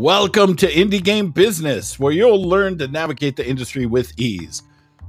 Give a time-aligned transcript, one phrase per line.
[0.00, 4.62] Welcome to Indie Game Business, where you'll learn to navigate the industry with ease.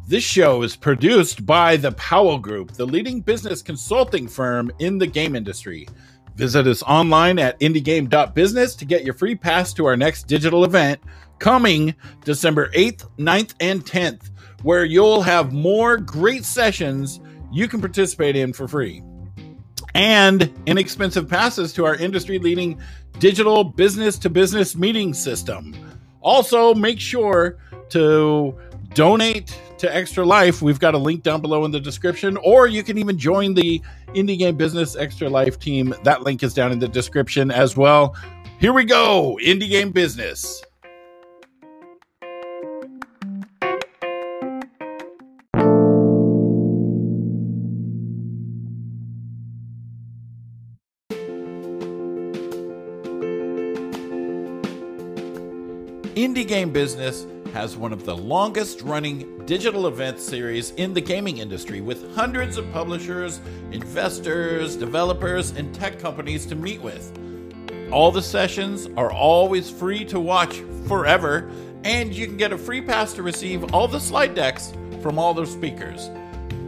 [0.05, 5.07] This show is produced by the Powell Group, the leading business consulting firm in the
[5.07, 5.87] game industry.
[6.35, 10.99] Visit us online at indiegame.business to get your free pass to our next digital event
[11.39, 11.95] coming
[12.25, 14.29] December 8th, 9th, and 10th,
[14.63, 19.01] where you'll have more great sessions you can participate in for free
[19.93, 22.79] and inexpensive passes to our industry leading
[23.19, 25.75] digital business to business meeting system.
[26.21, 27.57] Also, make sure
[27.89, 28.55] to
[28.93, 30.61] donate to Extra Life.
[30.61, 33.81] We've got a link down below in the description, or you can even join the
[34.09, 35.95] Indie Game Business Extra Life team.
[36.03, 38.15] That link is down in the description as well.
[38.59, 40.63] Here we go Indie Game Business.
[56.51, 61.79] Game Business has one of the longest running digital event series in the gaming industry
[61.79, 63.39] with hundreds of publishers,
[63.71, 67.17] investors, developers, and tech companies to meet with.
[67.89, 71.49] All the sessions are always free to watch forever,
[71.85, 75.33] and you can get a free pass to receive all the slide decks from all
[75.33, 76.09] the speakers.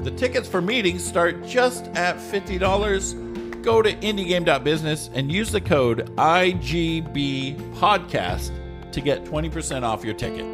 [0.03, 3.61] The tickets for meetings start just at $50.
[3.61, 8.62] Go to indiegame.business and use the code IGBPodcast
[8.94, 10.45] to get 20% off your ticket.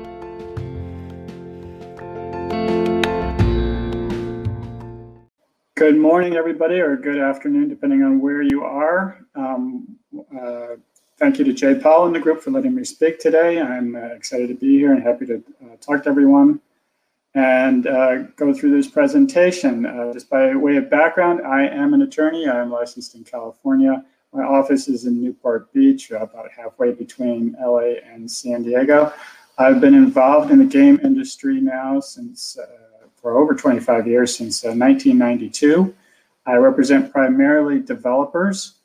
[5.75, 9.25] Good morning, everybody, or good afternoon, depending on where you are.
[9.35, 9.97] Um,
[10.37, 10.75] uh,
[11.17, 13.61] thank you to Jay Powell and the group for letting me speak today.
[13.61, 16.59] I'm uh, excited to be here and happy to uh, talk to everyone
[17.33, 19.85] and uh, go through this presentation.
[19.85, 22.47] Uh, just by way of background, I am an attorney.
[22.47, 24.03] I am licensed in California.
[24.31, 29.11] My office is in Newport Beach, about halfway between LA and San Diego.
[29.57, 34.63] I've been involved in the game industry now since uh, for over 25 years, since
[34.63, 35.93] uh, 1992.
[36.45, 38.75] I represent primarily developers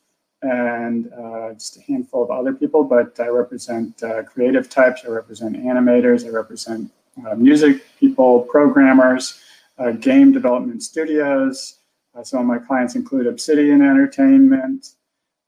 [0.41, 5.09] and uh, just a handful of other people, but I represent uh, creative types, I
[5.09, 6.91] represent animators, I represent
[7.27, 9.41] uh, music people, programmers,
[9.79, 11.79] uh, game development studios.
[12.23, 14.95] some of my clients include Obsidian Entertainment,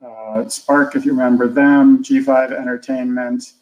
[0.07, 3.53] uh, Spark, if you remember them, G5 Entertainment,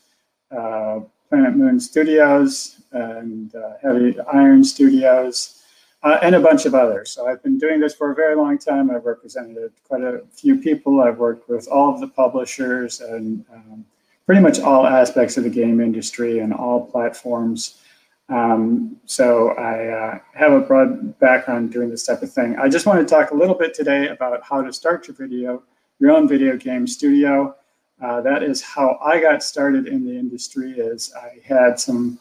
[0.50, 5.62] uh, Planet Moon Studios, and uh, Heavy Iron Studios,
[6.02, 7.10] uh, and a bunch of others.
[7.10, 8.90] So I've been doing this for a very long time.
[8.90, 11.00] I've represented quite a few people.
[11.00, 13.84] I've worked with all of the publishers and um,
[14.26, 17.80] pretty much all aspects of the game industry and all platforms.
[18.28, 22.56] Um, so I uh, have a broad background doing this type of thing.
[22.56, 25.62] I just want to talk a little bit today about how to start your video
[25.98, 27.54] your own video game studio.
[28.02, 30.72] Uh, that is how I got started in the industry.
[30.72, 32.18] Is I had some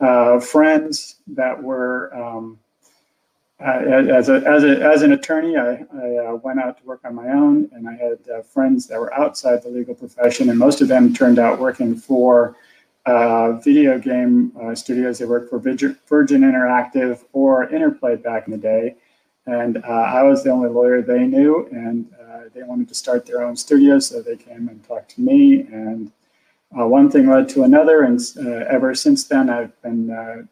[0.00, 2.58] uh, friends that were um,
[3.64, 3.78] uh,
[4.10, 7.14] as a, as a, as an attorney, I, I uh, went out to work on
[7.14, 10.80] my own, and I had uh, friends that were outside the legal profession, and most
[10.80, 12.56] of them turned out working for
[13.06, 15.18] uh, video game studios.
[15.18, 18.96] They worked for Virgin Interactive or Interplay back in the day,
[19.46, 22.10] and I was the only lawyer they knew, and
[22.54, 25.60] they wanted to start their own studio, so they came and talked to me.
[25.60, 26.12] And
[26.78, 30.42] uh, one thing led to another, and uh, ever since then, I've been uh,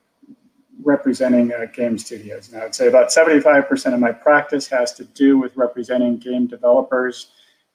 [0.82, 2.52] representing uh, game studios.
[2.52, 7.32] And I'd say about 75% of my practice has to do with representing game developers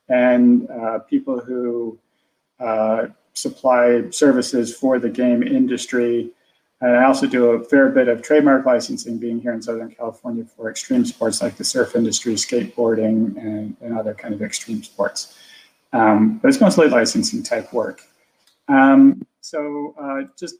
[0.09, 1.99] and uh, people who
[3.33, 6.31] supply services for the game industry
[6.85, 10.45] and I also do a fair bit of trademark licensing being here in Southern California
[10.45, 15.35] for extreme sports like the surf industry, skateboarding, and, and other kind of extreme sports.
[15.93, 18.03] Um, but it's mostly licensing type work.
[18.67, 20.57] Um, so uh, just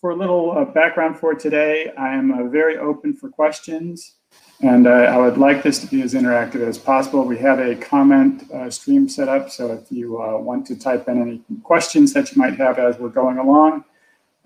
[0.00, 4.14] for a little uh, background for today, I am uh, very open for questions.
[4.60, 7.24] And I would like this to be as interactive as possible.
[7.24, 11.08] We have a comment uh, stream set up, so if you uh, want to type
[11.08, 13.84] in any questions that you might have as we're going along,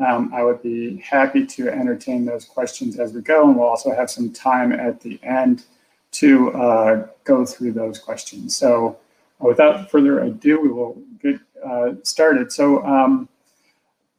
[0.00, 3.94] um, I would be happy to entertain those questions as we go, and we'll also
[3.94, 5.64] have some time at the end
[6.12, 8.56] to uh, go through those questions.
[8.56, 8.98] So
[9.42, 12.52] uh, without further ado, we will get uh, started.
[12.52, 13.28] So um,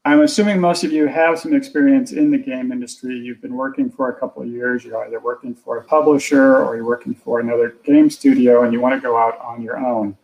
[0.06, 3.18] I'm assuming most of you have some experience in the game industry.
[3.18, 4.84] You've been working for a couple of years.
[4.84, 8.82] You're either working for a publisher or you're working for another game studio, and you
[8.82, 10.18] want to go out on your own.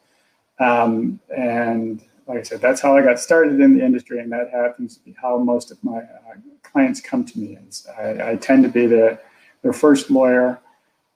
[0.60, 4.50] Um, and like I said, that's how I got started in the industry, and that
[4.52, 7.58] happens to be how most of my uh, clients come to me.
[7.98, 9.20] I, I, tend to be the
[9.62, 10.60] their first lawyer,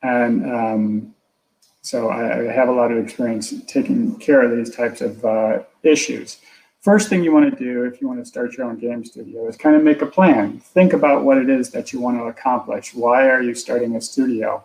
[0.03, 1.15] and um,
[1.81, 5.59] so I, I, have a lot of experience taking care of these types of uh,
[5.81, 6.37] issues.
[6.81, 9.47] first thing you want to do if you want to start your own game studio
[9.47, 10.59] is kind of make a plan.
[10.59, 12.93] Think about what it is that you want to accomplish.
[12.93, 14.63] Why are you starting a studio?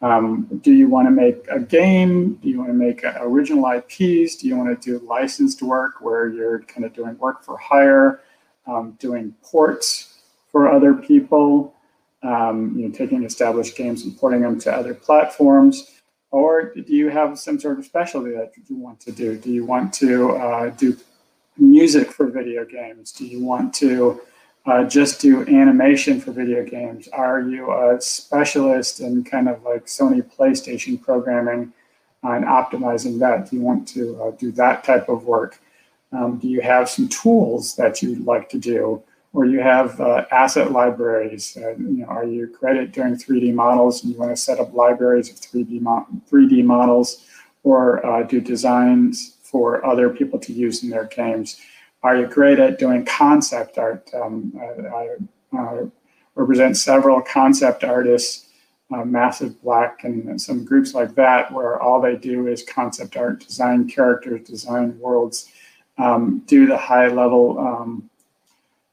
[0.00, 2.34] Um, do you want to make a game?
[2.34, 4.36] Do you want to make original IPs?
[4.36, 8.20] Do you want to do licensed work where you're kind of doing work for hire,
[8.66, 10.20] um, doing ports
[10.52, 11.74] for other people,
[12.22, 16.00] um, you know, taking established games and porting them to other platforms?
[16.30, 19.36] Or do you have some sort of specialty that you want to do?
[19.36, 20.96] Do you want to uh, do
[21.56, 23.12] music for video games?
[23.12, 24.20] Do you want to
[24.66, 27.08] uh, just do animation for video games?
[27.08, 31.72] Are you a specialist in kind of like Sony PlayStation programming
[32.22, 33.50] and optimizing that?
[33.50, 35.60] Do you want to uh, do that type of work?
[36.12, 39.02] Um, do you have some tools that you'd like to do?
[39.34, 41.56] Or you have uh, asset libraries?
[41.56, 44.72] Uh, you know, are you credit doing 3D models and you want to set up
[44.72, 47.26] libraries of 3D, mo 3D models
[47.62, 51.60] or uh, do designs for other people to use in their games?
[52.02, 54.08] Are you great at doing concept art?
[54.14, 55.86] Um, I, I uh,
[56.34, 58.48] represent several concept artists,
[58.92, 63.40] uh, Massive Black, and some groups like that, where all they do is concept art,
[63.40, 65.50] design characters, design worlds,
[65.98, 68.10] um, do the high level um,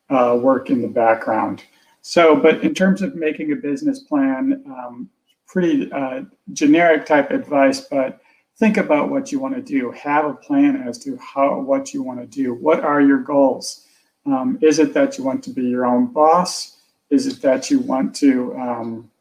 [0.09, 1.63] uh, work in the background.
[2.01, 5.09] So, but in terms of making a business plan, um,
[5.47, 6.23] pretty uh,
[6.53, 8.19] generic type advice, but
[8.57, 9.91] think about what you want to do.
[9.91, 12.53] Have a plan as to how what you want to do.
[12.53, 13.85] What are your goals?
[14.25, 16.77] Um, is it that you want to be your own boss?
[17.09, 19.11] Is it that you want to, um,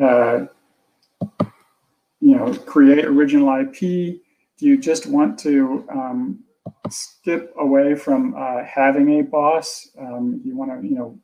[0.00, 0.46] uh,
[2.20, 3.78] you know, create original IP?
[4.58, 6.40] Do you just want to um,
[6.88, 9.90] skip away from uh, having a boss?
[9.98, 11.18] Um, you want to, you know,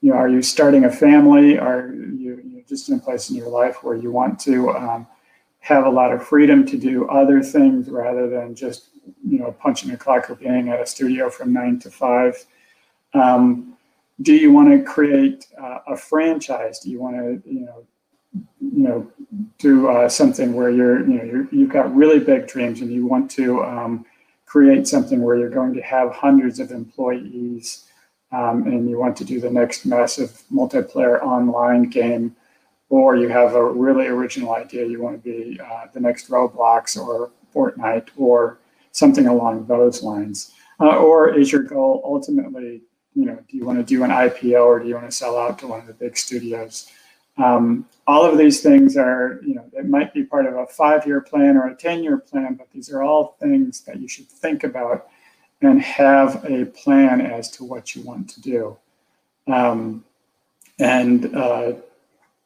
[0.00, 1.58] you know, are you starting a family?
[1.58, 5.06] Are you, you just in a place in your life where you want to um,
[5.60, 8.88] have a lot of freedom to do other things rather than just
[9.26, 12.44] you know punching a clock or being at a studio from nine to five.
[13.14, 13.76] Um,
[14.22, 16.80] do you want to create uh, a franchise?
[16.80, 17.86] Do you want to you know
[18.60, 19.10] you know
[19.58, 23.06] do uh, something where you're you know you're, you've got really big dreams and you
[23.06, 24.04] want to um,
[24.46, 27.86] create something where you're going to have hundreds of employees
[28.32, 32.34] um, and you want to do the next massive multiplayer online game
[32.90, 37.00] or you have a really original idea, you want to be uh, the next Roblox
[37.00, 38.58] or Fortnite or
[38.92, 40.52] something along those lines.
[40.80, 42.82] Uh, or is your goal ultimately,
[43.14, 45.38] you know, do you want to do an IPO or do you want to sell
[45.38, 46.90] out to one of the big studios?
[47.38, 51.20] Um, all of these things are, you know, it might be part of a five-year
[51.20, 55.08] plan or a 10-year plan, but these are all things that you should think about
[55.62, 58.76] and have a plan as to what you want to do.
[59.46, 60.04] Um,
[60.78, 61.74] and uh,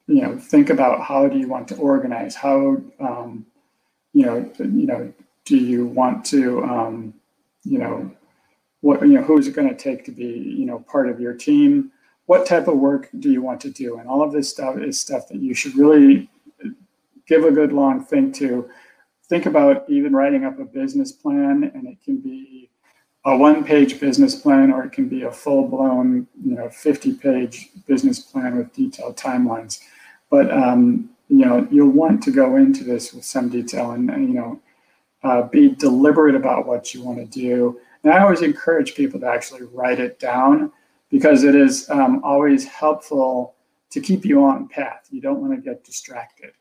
[0.07, 2.35] you know think about how do you want to organize?
[2.35, 3.45] How um,
[4.13, 5.13] you know you know
[5.45, 7.13] do you want to um,
[7.63, 8.11] you know
[8.81, 11.33] what you know who's it going to take to be you know part of your
[11.33, 11.91] team?
[12.27, 13.99] What type of work do you want to do?
[13.99, 16.29] And all of this stuff is stuff that you should really
[17.27, 18.69] give a good long think to.
[19.27, 22.69] Think about even writing up a business plan and it can be
[23.25, 27.13] a one page business plan or it can be a full blown you know 50
[27.15, 29.79] page business plan with detailed timelines
[30.29, 34.33] but um, you know, you'll want to go into this with some detail and, you
[34.33, 34.59] know,
[35.23, 37.79] uh, be deliberate about what you want to do.
[38.03, 40.71] And I always encourage people to actually write it down
[41.09, 43.55] because it is um, always helpful
[43.89, 45.07] to keep you on path.
[45.09, 46.51] You don't want to get distracted.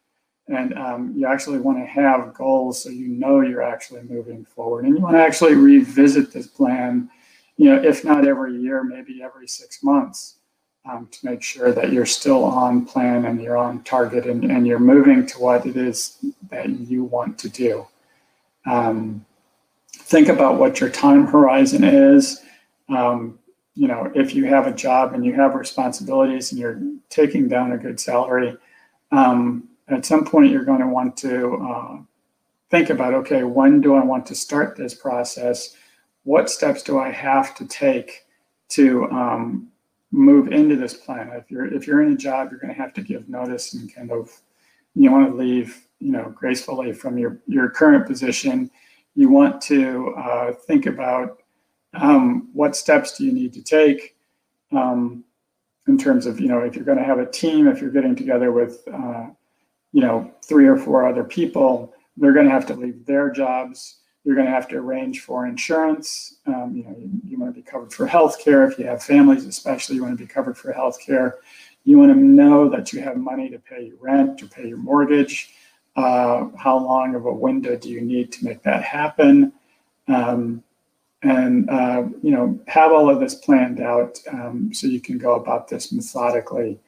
[0.49, 4.85] And um, you actually want to have goals so you know you're actually moving forward.
[4.85, 7.11] And you want to actually revisit this plan,
[7.57, 10.37] you know, if not every year, maybe every six months
[10.87, 14.67] um, to make sure that you're still on plan and you're on target and, and
[14.67, 16.19] you're moving to what it is
[16.51, 17.87] that you want to do.
[18.67, 19.25] Um,
[19.93, 22.43] think about what your time horizon is.
[22.89, 23.39] Um,
[23.75, 27.73] you know, if you have a job and you have responsibilities and you're taking down
[27.73, 28.57] a good salary,
[29.11, 31.97] um, at some point you're going to want to uh,
[32.71, 35.77] think about okay, when do I want to start this process?
[36.25, 38.25] What steps do I have to take
[38.71, 39.71] to um,
[40.15, 41.31] move into this plan.
[41.35, 43.93] If you're if you're in a job, you're going to have to give notice and
[43.93, 44.31] kind of
[44.95, 48.71] you want to leave you know gracefully from your your current position.
[49.17, 51.43] You want to uh, think about
[51.95, 54.17] um, what steps do you need to take
[54.73, 55.25] um,
[55.89, 58.15] in terms of you know if you're going to have a team, if you're getting
[58.15, 59.27] together with uh,
[59.93, 63.97] you know three or four other people, they're going to have to leave their jobs
[64.25, 66.37] you're going to have to arrange for insurance.
[66.47, 68.67] Um, you know, you, you, want to be covered for health care.
[68.67, 71.37] If you have families, especially, you want to be covered for health care.
[71.85, 74.79] You want to know that you have money to pay your rent, to pay your
[74.79, 75.51] mortgage.
[75.97, 79.53] Uh, how long of a window do you need to make that happen?
[80.09, 80.65] Um,
[81.23, 85.35] and uh, you know have all of this planned out um, so you can go
[85.35, 86.79] about this methodically.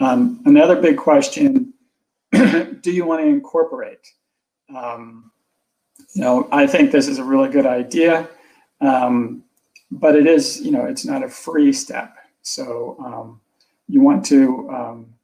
[0.00, 1.72] Um, another big question:
[2.32, 4.12] Do you want to incorporate?
[4.74, 5.30] Um,
[6.12, 8.28] you know, I think this is a really good idea,
[8.80, 9.44] um,
[9.90, 12.16] but it is you know it's not a free step.
[12.42, 13.40] So um,
[13.88, 15.14] you want to um,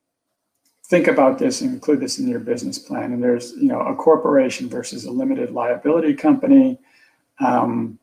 [0.88, 3.12] think about this and include this in your business plan.
[3.12, 6.78] And there's, you know, a corporation versus a limited liability company.
[7.40, 7.99] Um,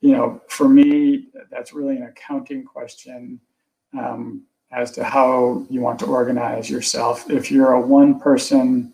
[0.00, 3.40] you know, for me, that's really an accounting question
[3.96, 7.30] um, as to how you want to organize yourself.
[7.30, 8.92] If you're a one-person,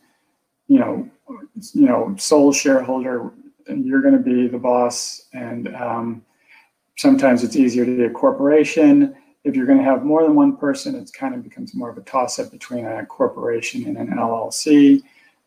[0.69, 3.33] you know, you know, sole shareholder,
[3.69, 6.25] you're going to be the boss, and um,
[6.97, 9.15] sometimes it's easier to be a corporation
[9.45, 11.99] if you're going to have more than one person, it kind of becomes more of
[11.99, 15.03] a toss up between a corporation and an LLC.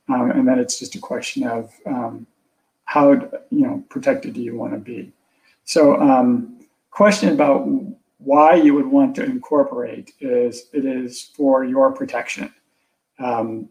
[0.07, 2.27] Um, and then it's just a question of um,
[2.86, 5.12] how you know protected do you want to be.
[5.65, 6.60] So, um,
[6.91, 7.67] question about
[8.19, 12.53] why you would want to incorporate is it is for your protection.
[13.19, 13.67] Um,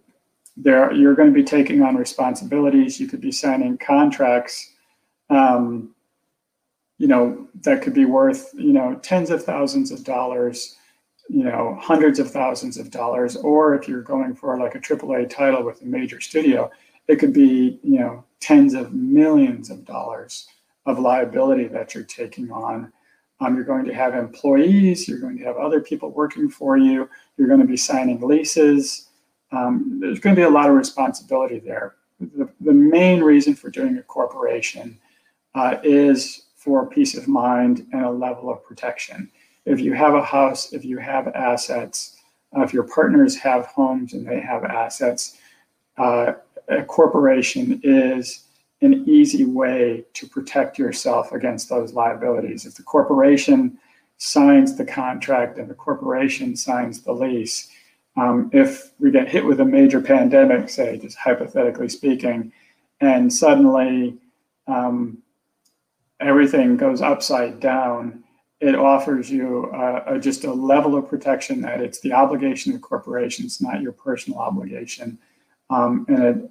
[0.57, 2.99] there, you're going to be taking on responsibilities.
[2.99, 4.73] You could be signing contracts
[5.31, 5.95] um,
[6.99, 10.77] you know, that could be worth, you know, tens of thousands of dollars,
[11.29, 13.37] you know, hundreds of thousands of dollars.
[13.37, 16.71] Or if you're going for like a AAA title with a major studio,
[17.09, 20.49] it could be, you know, tens of millions of dollars
[20.87, 22.93] of liability that you're taking on.
[23.41, 27.11] Um, you're going to have employees, you're going to have other people working for you,
[27.37, 29.06] you're going to be signing leases.
[29.53, 31.95] Um, there's going to be a lot of responsibility there.
[32.21, 34.99] The, the main reason for doing a corporation
[35.55, 39.31] uh, is for peace of mind and a level of protection.
[39.65, 42.17] If you have a house, if you have assets,
[42.57, 45.38] uh, if your partners have homes and they have assets,
[45.99, 46.33] uh,
[46.69, 48.45] a corporation is
[48.83, 52.67] an easy way to protect yourself against those liabilities.
[52.67, 53.79] If the corporation
[54.19, 57.71] signs the contract and the corporation signs the lease,
[58.17, 62.53] um, if we get hit with a major pandemic, say, just hypothetically speaking,
[63.01, 64.17] and suddenly
[64.67, 65.19] um,
[66.21, 68.25] everything goes upside down,
[68.61, 69.71] it offers you
[70.07, 74.39] a, just a level of protection that it's the obligation of corporations, not your personal
[74.39, 75.19] obligation.
[75.69, 76.51] Um, and it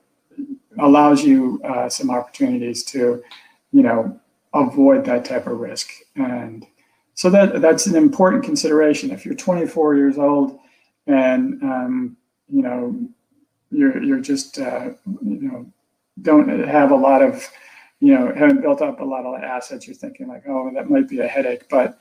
[0.78, 3.24] allows you uh, some opportunities to,
[3.72, 4.20] you know,
[4.54, 5.90] avoid that type of risk.
[6.16, 6.66] And
[7.16, 9.10] so that that's an important consideration.
[9.10, 10.60] If you're 24 years old
[11.08, 12.98] and, um, you know,
[13.72, 14.90] you're, you're just, uh,
[15.24, 15.66] you know,
[16.22, 17.48] don't have a lot of
[18.00, 21.08] you know, haven't built up a lot of assets, you're thinking like, oh, that might
[21.08, 21.68] be a headache.
[21.70, 21.98] But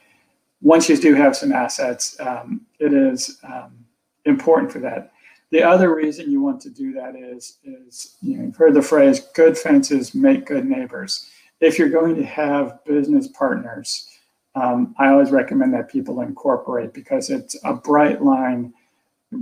[0.60, 3.84] once you do have some assets, um, it is um,
[4.24, 5.12] important for that.
[5.50, 8.82] The other reason you want to do that is, is you know, you've heard the
[8.82, 11.30] phrase, good fences make good neighbors.
[11.60, 14.08] If you're going to have business partners,
[14.56, 18.72] um, I always recommend that people incorporate because it's a bright line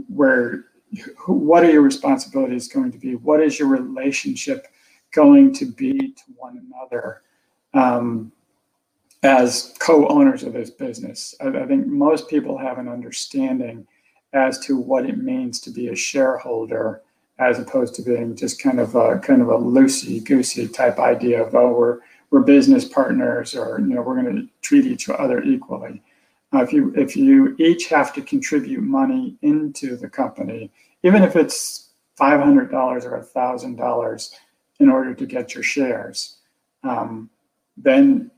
[0.08, 0.64] where
[1.26, 3.14] what are your responsibilities going to be?
[3.14, 4.66] What is your relationship
[5.12, 7.22] going to be to one another
[7.75, 8.32] um,
[9.22, 11.34] as co-owners of this business.
[11.40, 13.87] I, I, think most people have an understanding
[14.32, 17.02] as to what it means to be a shareholder,
[17.38, 21.42] as opposed to being just kind of a kind of a loosey goosey type idea
[21.42, 25.42] of oh we're we're business partners or you know we're going to treat each other
[25.42, 26.02] equally.
[26.54, 30.71] Uh, if you if you each have to contribute money into the company,
[31.02, 34.35] even if it's five hundred dollars or thousand dollars,
[34.78, 36.38] in order to get your shares,
[36.82, 37.30] um,
[37.76, 38.30] then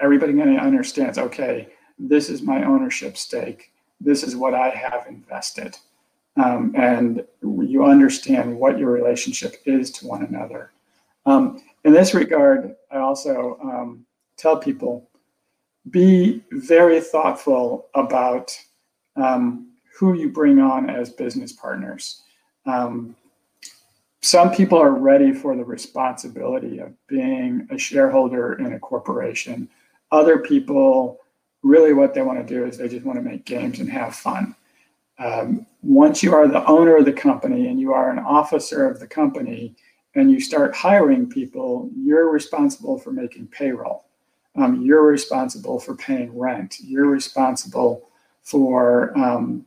[0.00, 5.06] everybody kind of understands okay, this is my ownership stake, this is what I have
[5.08, 5.76] invested.
[6.36, 10.70] Um, and you understand what your relationship is to one another.
[11.26, 15.09] Um, in this regard, I also um, tell people
[15.88, 18.56] be very thoughtful about
[19.16, 22.22] um, who you bring on as business partners.
[22.66, 23.16] Um,
[24.22, 29.68] some people are ready for the responsibility of being a shareholder in a corporation.
[30.12, 31.18] Other people,
[31.62, 34.14] really, what they want to do is they just want to make games and have
[34.14, 34.54] fun.
[35.18, 39.00] Um, once you are the owner of the company and you are an officer of
[39.00, 39.74] the company
[40.14, 44.06] and you start hiring people, you're responsible for making payroll.
[44.56, 46.76] Um, you're responsible for paying rent.
[46.80, 48.08] You're responsible
[48.42, 49.64] for um,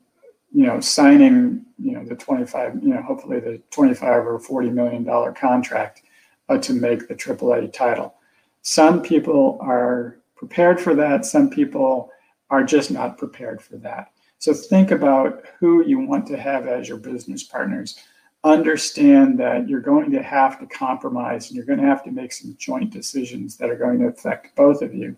[0.54, 5.04] you know, signing, you know, the 25, you know, hopefully the 25 or 40 million
[5.04, 6.04] dollar contract
[6.48, 8.14] uh, to make the AAA title.
[8.62, 11.26] Some people are prepared for that.
[11.26, 12.12] Some people
[12.52, 14.12] are just not prepared for that.
[14.38, 17.98] So think about who you want to have as your business partners.
[18.44, 22.34] Understand that you're going to have to compromise and you're going to have to make
[22.34, 25.16] some joint decisions that are going to affect both of you.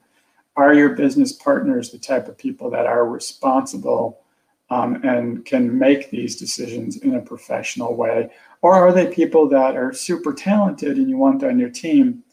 [0.56, 4.22] Are your business partners the type of people that are responsible
[4.70, 8.30] um, and can make these decisions in a professional way?
[8.62, 12.24] Or are they people that are super talented and you want on your team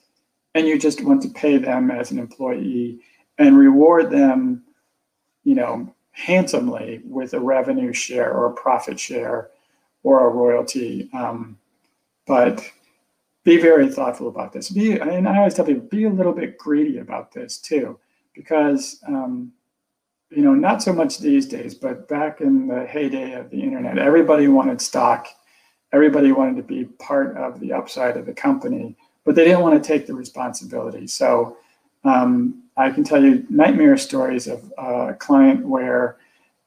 [0.55, 3.01] and you just want to pay them as an employee
[3.39, 4.63] and reward them,
[5.45, 9.49] you know, handsomely with a revenue share or a profit share
[10.03, 11.09] or a royalty.
[11.13, 11.59] Um,
[12.27, 12.65] but
[13.45, 14.71] be very thoughtful about this.
[14.71, 17.99] Be, and I always tell people, be a little bit greedy about this too,
[18.35, 19.53] because um,
[20.31, 23.99] you know, not so much these days, but back in the heyday of the internet,
[23.99, 25.29] everybody wanted stock,
[25.93, 29.81] everybody wanted to be part of the upside of the company, but they didn't want
[29.81, 31.07] to take the responsibility.
[31.07, 31.59] So
[32.05, 36.17] um, I can tell you nightmare stories of a client where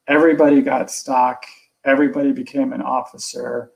[0.08, 1.46] everybody got stock
[1.86, 3.72] everybody became an officer.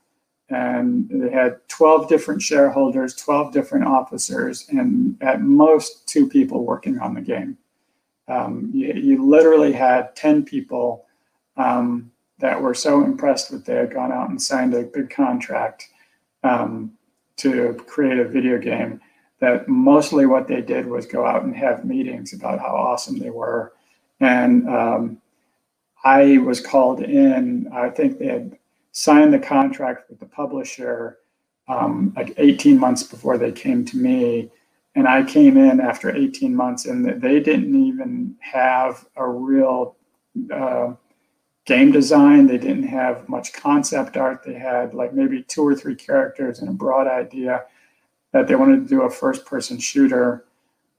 [0.50, 7.00] And they had 12 different shareholders 12 different officers and at most two people working
[7.00, 7.58] on the game.
[8.28, 11.06] Um, you, you, literally had 10 people
[11.58, 15.88] um, that were so impressed with they had gone out and signed a big contract
[16.44, 16.94] um,
[17.38, 19.02] to create a video game
[19.40, 23.30] that mostly what they did was go out and have meetings about how awesome they
[23.30, 23.74] were.
[24.20, 25.22] And um,
[26.04, 27.70] I was called in.
[27.74, 28.58] I think they had
[28.92, 31.20] signed the contract with the publisher
[31.68, 34.50] um, like 18 months before they came to me.
[34.96, 39.96] And I came in after 18 months, and they didn't even have a real
[40.52, 40.94] uh,
[41.66, 42.48] game design.
[42.48, 44.44] They didn't have much concept art.
[44.44, 47.66] They had like maybe two or three characters and a broad idea
[48.32, 50.46] that they wanted to do a first person shooter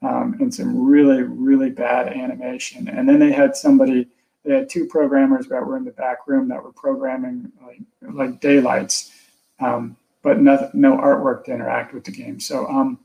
[0.01, 2.87] um, and some really, really bad animation.
[2.87, 4.07] And then they had somebody
[4.43, 7.81] they had two programmers that were in the back room that were programming like,
[8.13, 9.11] like daylights,
[9.59, 12.39] um, but no, no artwork to interact with the game.
[12.39, 12.99] So um,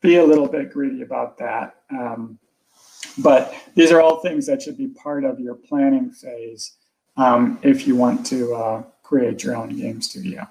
[0.00, 1.76] be a little bit greedy about that.
[1.90, 2.38] Um,
[3.18, 6.76] but these are all things that should be part of your planning phase
[7.16, 10.48] um, if you want to uh, create your own game studio.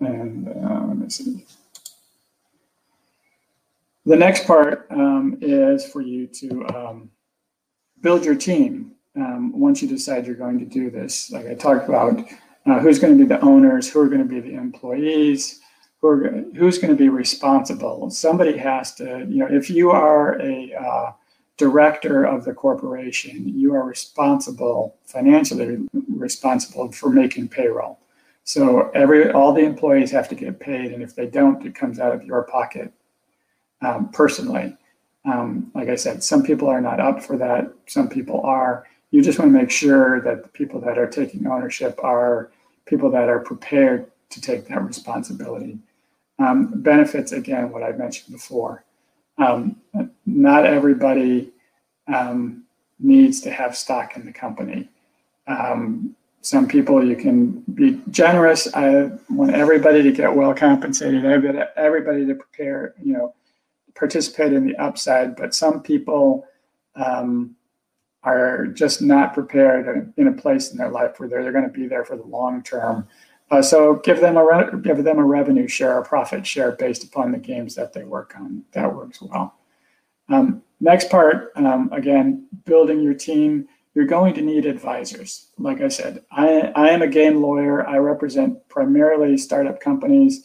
[0.00, 1.46] And uh, let me see.
[4.04, 7.10] The next part um, is for you to um,
[8.02, 11.30] build your team um, once you decide you're going to do this.
[11.30, 12.20] Like I talked about,
[12.66, 15.60] uh, who's going to be the owners, who are going to be the employees,
[16.00, 18.10] who are, who's going to be responsible.
[18.10, 21.12] Somebody has to, you know, if you are a uh,
[21.56, 27.98] director of the corporation, you are responsible, financially responsible for making payroll.
[28.44, 32.00] So every all the employees have to get paid, and if they don't, it comes
[32.00, 32.92] out of your pocket
[33.80, 34.76] um, personally.
[35.24, 37.72] Um, like I said, some people are not up for that.
[37.86, 38.86] Some people are.
[39.10, 42.50] You just want to make sure that the people that are taking ownership are
[42.86, 45.78] people that are prepared to take that responsibility.
[46.38, 48.84] Um, benefits, again, what I mentioned before.
[49.38, 49.76] Um,
[50.26, 51.52] not everybody
[52.12, 52.64] um,
[52.98, 54.88] needs to have stock in the company.
[55.46, 58.72] Um, some people you can be generous.
[58.74, 61.24] I want everybody to get well compensated.
[61.24, 63.34] I want everybody to prepare, you know,
[64.02, 66.44] participate in the upside, but some people
[66.96, 67.54] um,
[68.24, 71.70] are just not prepared in a place in their life where they're, they're going to
[71.70, 73.06] be there for the long term.
[73.52, 77.04] Uh, so give them a re- give them a revenue share, a profit share based
[77.04, 78.64] upon the games that they work on.
[78.72, 79.54] That works well.
[80.28, 83.68] Um, next part, um, again, building your team.
[83.94, 85.50] You're going to need advisors.
[85.58, 87.86] Like I said, I, I am a game lawyer.
[87.86, 90.44] I represent primarily startup companies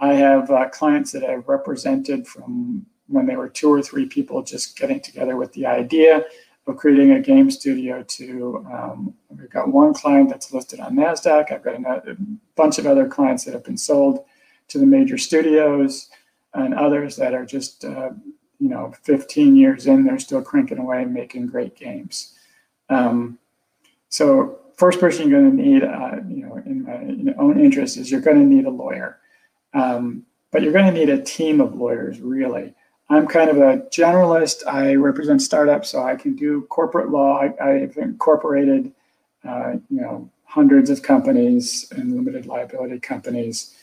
[0.00, 4.42] I have uh, clients that I've represented from when they were two or three people
[4.42, 6.24] just getting together with the idea
[6.66, 11.52] of creating a game studio to um, we've got one client that's listed on NASDAQ.
[11.52, 12.16] I've got a
[12.54, 14.24] bunch of other clients that have been sold
[14.68, 16.10] to the major studios
[16.54, 18.10] and others that are just, uh,
[18.58, 22.34] you know, 15 years in, they're still cranking away and making great games.
[22.88, 23.38] Um,
[24.08, 27.96] so first person you're going to need, uh, you know, in my in own interest
[27.96, 29.18] is you're going to need a lawyer.
[29.74, 32.74] Um, but you're going to need a team of lawyers, really.
[33.10, 34.64] I'm kind of a generalist.
[34.68, 37.40] I represent startups, so I can do corporate law.
[37.60, 38.92] I, have incorporated,
[39.46, 43.74] uh, you know, hundreds of companies and limited liability companies.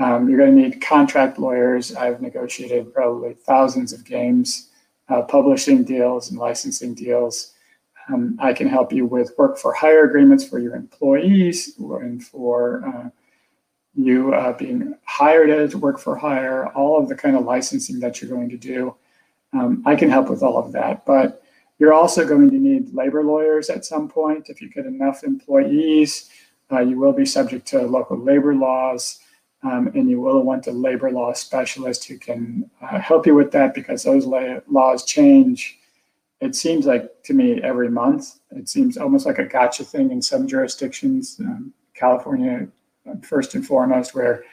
[0.00, 1.94] Um, you're going to need contract lawyers.
[1.94, 4.70] I've negotiated probably thousands of games,
[5.08, 7.52] uh, publishing deals and licensing deals.
[8.08, 12.84] Um, I can help you with work for hire agreements for your employees and for
[12.84, 13.10] uh,
[13.94, 18.20] you uh, being hired as work for hire, all of the kind of licensing that
[18.20, 18.94] you're going to do.
[19.52, 21.42] Um, I can help with all of that, but
[21.78, 26.30] you're also going to need labor lawyers at some point if you get enough employees.
[26.70, 29.18] Uh, you will be subject to local labor laws,
[29.62, 33.50] um, and you will want a labor law specialist who can uh, help you with
[33.52, 35.78] that because those la- laws change.
[36.40, 38.38] It seems like to me every month.
[38.52, 41.36] It seems almost like a gotcha thing in some jurisdictions.
[41.40, 42.68] Um, California,
[43.22, 44.44] first and foremost, where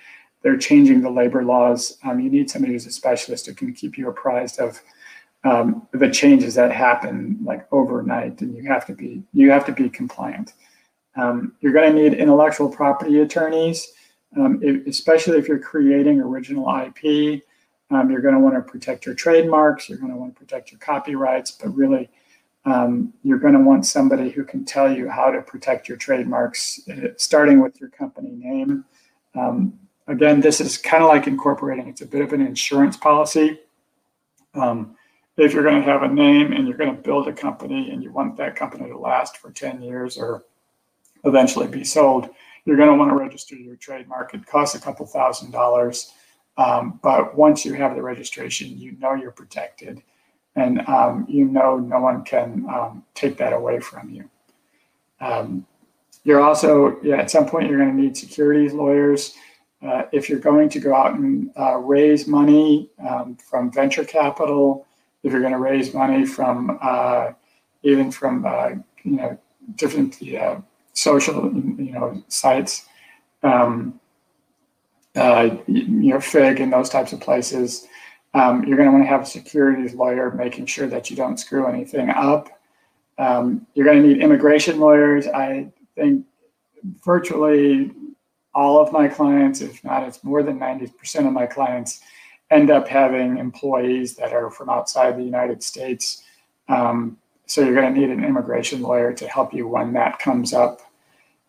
[0.42, 1.98] they're changing the labor laws.
[2.04, 4.82] Um, you need somebody who's a specialist who can keep you apprised of
[5.44, 9.72] um, the changes that happen like overnight, and you have to be you have to
[9.72, 10.54] be compliant.
[11.16, 13.92] Um, you're going to need intellectual property attorneys,
[14.38, 17.44] um, if, especially if you're creating original IP.
[17.92, 19.90] Um, you're going to want to protect your trademarks.
[19.90, 22.10] You're going to want to protect your copyrights, but really,
[22.66, 26.82] um, you're going to want somebody who can tell you how to protect your trademarks,
[26.90, 28.86] uh, starting with your company name.
[29.36, 31.88] Um, again, this is kind of like incorporating.
[31.88, 33.60] It's a bit of an insurance policy.
[34.54, 34.96] Um,
[35.38, 38.04] if you're going to have a name and you're going to build a company and
[38.04, 40.44] you want that company to last for 10 years or
[41.24, 42.30] eventually be sold,
[42.66, 44.34] you're going to want to register your trademark.
[44.34, 46.12] It costs a couple thousand dollars.
[46.58, 50.04] Um, but once you have the registration, you know you're protected
[50.60, 54.30] and um, you know no one can um, take that away from you.
[55.22, 55.66] Um,
[56.24, 59.36] you're also, yeah, at some point, you're going to need securities lawyers.
[59.82, 64.86] Uh, if you're going to go out and uh, raise money um, from venture capital,
[65.24, 67.32] if you're going to raise money from uh,
[67.84, 68.70] even from uh,
[69.04, 69.38] you know
[69.76, 70.60] different uh,
[70.94, 72.88] social you know sites,
[73.44, 74.00] um,
[75.16, 77.88] uh, you know Fig and those types of places.
[78.34, 81.38] Um, you're going to want to have a securities lawyer making sure that you don't
[81.38, 82.50] screw anything up.
[83.18, 85.28] Um, you're going to need immigration lawyers.
[85.28, 86.26] I think
[87.04, 87.92] virtually
[88.54, 92.02] all of my clients, if not, it's more than 90% of my clients
[92.52, 96.24] end up having employees that are from outside the United States.
[96.68, 100.54] Um, so you're going to need an immigration lawyer to help you when that comes
[100.54, 100.82] up.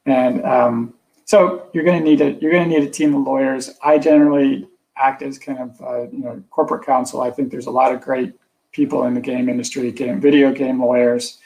[0.07, 3.23] And um, so you're going to need a you're going to need a team of
[3.23, 3.71] lawyers.
[3.83, 4.67] I generally
[5.01, 7.21] act as kind of uh, you know corporate counsel.
[7.21, 8.35] I think there's a lot of great
[8.73, 11.39] people in the game industry, game video game lawyers.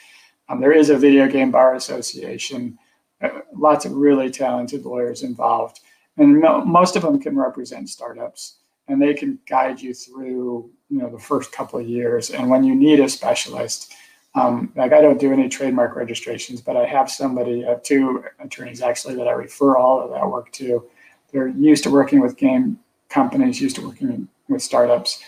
[0.49, 2.77] Um, there is a video game bar association.
[3.21, 5.79] Uh, lots of really talented lawyers involved,
[6.17, 10.99] and mo- most of them can represent startups and they can guide you through you
[10.99, 13.93] know the first couple of years and when you need a specialist
[14.35, 18.81] um, like i don't do any trademark registrations but i have somebody uh, two attorneys
[18.81, 20.87] actually that i refer all of that work to
[21.31, 25.21] they're used to working with game companies used to working with startups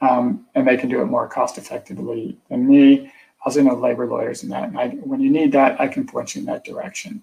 [0.00, 3.12] um, and they can do it more cost effectively than me I
[3.46, 6.34] also know labor lawyers and that and I, when you need that i can point
[6.34, 7.22] you in that direction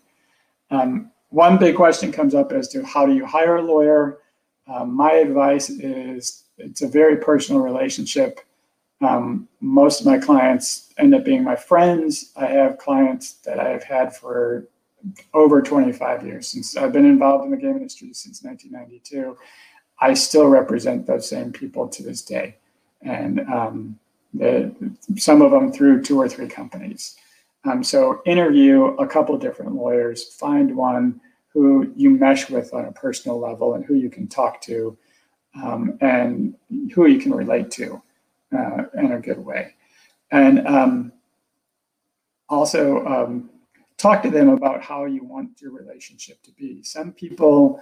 [0.71, 4.19] um, one big question comes up as to how do you hire a lawyer
[4.67, 8.41] um, my advice is it's a very personal relationship.
[9.01, 12.31] Um, most of my clients end up being my friends.
[12.35, 14.67] I have clients that I have had for
[15.33, 19.37] over 25 years since I've been involved in the game industry since 1992.
[19.99, 22.57] I still represent those same people to this day,
[23.01, 23.99] and um,
[24.33, 24.73] the,
[25.15, 27.17] some of them through two or three companies.
[27.65, 32.91] Um, so interview a couple different lawyers, find one who you mesh with on a
[32.91, 34.97] personal level and who you can talk to
[35.55, 36.55] um, and
[36.93, 38.01] who you can relate to
[38.55, 39.73] uh, in a good way.
[40.31, 41.11] And um,
[42.47, 43.49] also um,
[43.97, 46.83] talk to them about how you want your relationship to be.
[46.83, 47.81] Some people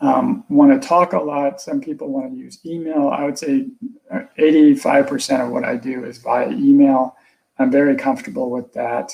[0.00, 3.08] um, want to talk a lot, some people want to use email.
[3.08, 3.68] I would say
[4.38, 7.16] 85% of what I do is via email.
[7.58, 9.12] I'm very comfortable with that.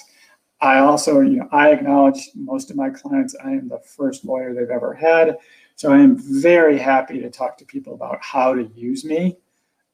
[0.61, 4.55] I also, you know, I acknowledge most of my clients, I am the first lawyer
[4.55, 5.39] they've ever had.
[5.77, 9.39] So I am very happy to talk to people about how to use me.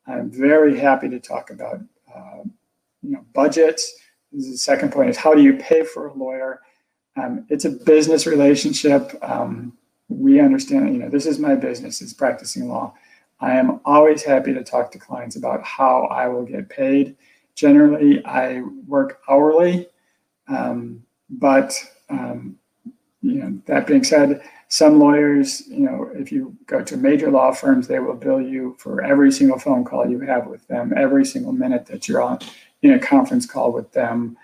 [0.06, 1.80] I'm very happy to talk about,
[2.14, 2.42] uh,
[3.02, 3.94] you know, budgets.
[4.32, 6.60] the second point is how do you pay for a lawyer?
[7.16, 9.14] Um, it's a business relationship.
[9.22, 9.77] Um,
[10.08, 12.94] we understand, you know, this is my business, it's practicing law.
[13.40, 17.16] I am always happy to talk to clients about how I will get paid.
[17.54, 19.88] Generally, I work hourly.
[20.48, 21.74] Um, but
[22.08, 22.58] um,
[23.22, 27.52] you know, that being said, some lawyers, you know, if you go to major law
[27.52, 31.24] firms, they will bill you for every single phone call you have with them, every
[31.24, 32.38] single minute that you're on
[32.82, 34.36] in a conference call with them.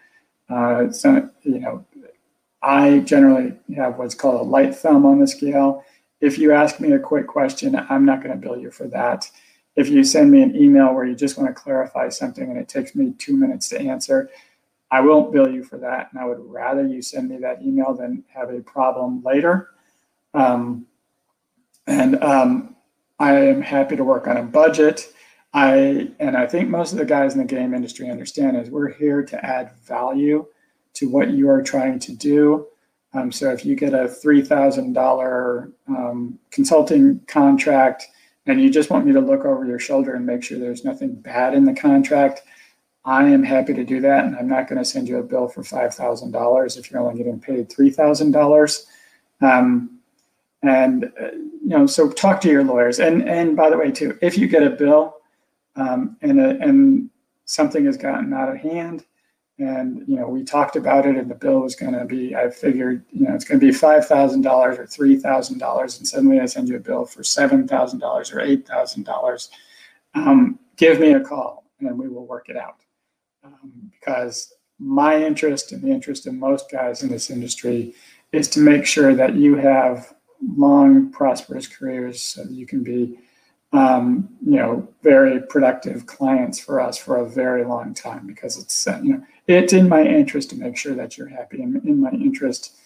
[0.49, 1.85] Uh, so, you know,
[2.65, 5.85] I generally have what's called a light thumb on the scale.
[6.21, 9.31] If you ask me a quick question, I'm not going to bill you for that.
[9.77, 12.69] If you send me an email where you just want to clarify something and it
[12.69, 14.31] takes me two minutes to answer,
[14.91, 16.09] I won't bill you for that.
[16.11, 19.71] And I would rather you send me that email than have a problem later.
[20.33, 20.87] Um,
[21.87, 22.77] and um,
[23.19, 25.13] I am happy to work on a budget.
[25.53, 28.93] I and I think most of the guys in the game industry understand is we're
[28.93, 30.47] here to add value
[30.95, 32.67] to what you are trying to do.
[33.13, 38.09] Um, so if you get a $3,000 um, consulting contract
[38.47, 41.15] and you just want me to look over your shoulder and make sure there's nothing
[41.15, 42.43] bad in the contract,
[43.05, 44.25] I am happy to do that.
[44.25, 47.41] And I'm not going to send you a bill for $5,000 if you're only getting
[47.41, 48.87] paid $3,000.
[49.41, 49.99] Um,
[50.63, 52.99] and, uh, you know, so talk to your lawyers.
[52.99, 55.17] And, and by the way, too, if you get a bill
[55.77, 57.11] um, and, a, and
[57.45, 59.05] something has gotten out of hand,
[59.59, 62.51] and you know we talked about it and the bill was going to be i
[62.51, 66.77] figured you know it's going to be $5000 or $3000 and suddenly i send you
[66.77, 69.49] a bill for $7000 or $8000
[70.15, 72.77] um, give me a call and we will work it out.
[73.45, 77.95] Um, because my interest and the interest of most guys in this industry
[78.33, 80.15] is to make sure that you have
[80.57, 83.19] long prosperous careers so that you can be
[83.73, 88.87] um, you know very productive clients for us for a very long time because it's
[88.87, 92.01] uh, you know it's in my interest to make sure that you're happy and in
[92.01, 92.77] my interest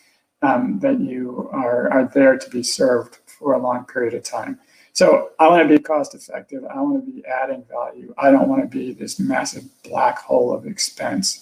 [0.43, 4.59] um, that you are, are there to be served for a long period of time.
[4.93, 6.65] So I want to be cost effective.
[6.65, 8.15] I want to be adding value.
[8.19, 11.41] I don't want to be this massive black hole of expense.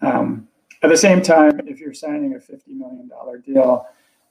[0.00, 0.48] Um,
[0.82, 3.10] at the same time, if you're signing a $50 million
[3.44, 3.86] deal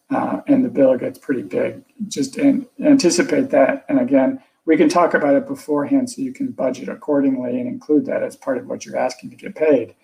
[0.10, 3.86] uh, and the bill gets pretty big, just an, anticipate that.
[3.90, 8.06] And again, we can talk about it beforehand so you can budget accordingly and include
[8.06, 9.96] that as part of what you're asking to get paid.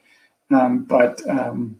[0.51, 1.79] Um, but um,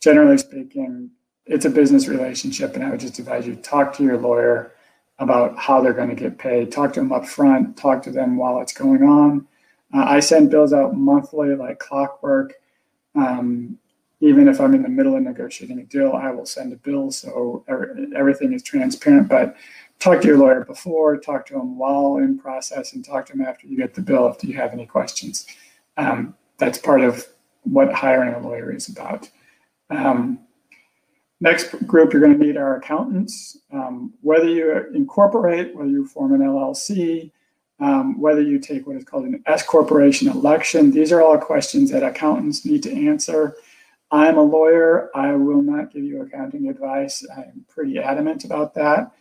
[0.00, 1.10] generally speaking,
[1.46, 4.72] it's a business relationship, and I would just advise you talk to your lawyer
[5.18, 6.70] about how they're going to get paid.
[6.70, 7.76] Talk to them up front.
[7.76, 9.46] Talk to them while it's going on.
[9.94, 12.54] Uh, I send bills out monthly, like clockwork.
[13.14, 13.78] Um,
[14.20, 17.10] even if I'm in the middle of negotiating a deal, I will send a bill
[17.10, 17.64] so
[18.16, 19.28] everything is transparent.
[19.28, 19.56] But
[19.98, 23.46] talk to your lawyer before, talk to them while in process, and talk to them
[23.46, 25.46] after you get the bill if you have any questions.
[25.96, 27.26] Um, that's part of
[27.66, 29.28] what hiring a lawyer is about.
[29.90, 30.40] Um,
[31.40, 33.58] next group you're going to need are accountants.
[33.72, 37.30] Um, whether you incorporate, whether you form an LLC,
[37.78, 41.90] um, whether you take what is called an S corporation election, these are all questions
[41.90, 43.54] that accountants need to answer.
[44.10, 45.10] I'm a lawyer.
[45.14, 47.26] I will not give you accounting advice.
[47.36, 49.12] I'm pretty adamant about that.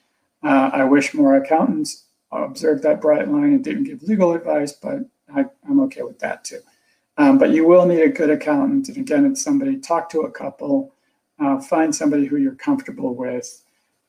[0.44, 5.00] Uh, I wish more accountants observed that bright line and didn't give legal advice, but
[5.34, 6.60] I, I'm okay with that too.
[7.18, 8.90] Um, but you will need a good accountant.
[8.90, 10.94] And again, it's somebody, talk to a couple,
[11.40, 13.62] uh, find somebody who you're comfortable with.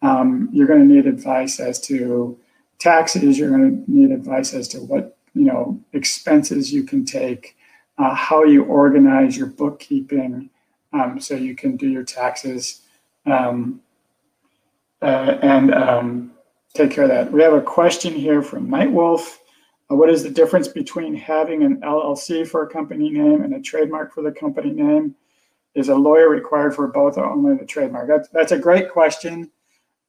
[0.02, 2.38] Um, you're going to need advice as to
[2.78, 3.38] taxes.
[3.38, 7.56] You're going to need advice as to what, you know, expenses you can take,
[7.98, 10.50] uh, how you organize your bookkeeping
[10.92, 12.82] um, so you can do your taxes
[13.24, 13.80] um,
[15.02, 16.32] uh, and um,
[16.74, 17.32] take care of that.
[17.32, 19.38] We have a question here from Nightwolf.
[19.90, 23.60] Uh, what is the difference between having an LLC for a company name and a
[23.60, 25.14] trademark for the company name?
[25.74, 28.08] Is a lawyer required for both or only the trademark?
[28.08, 29.50] That's, that's a great question.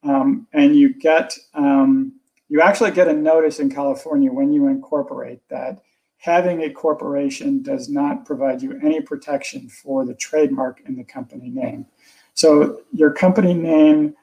[0.04, 2.14] Um, and you get, um,
[2.48, 5.82] you actually get a notice in California when you incorporate that
[6.18, 11.50] having a corporation does not provide you any protection for the trademark in the company
[11.50, 11.86] name.
[12.34, 14.16] So your company name,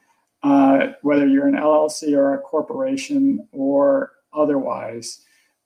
[0.43, 5.21] uh, whether you're an LLC or a corporation or otherwise,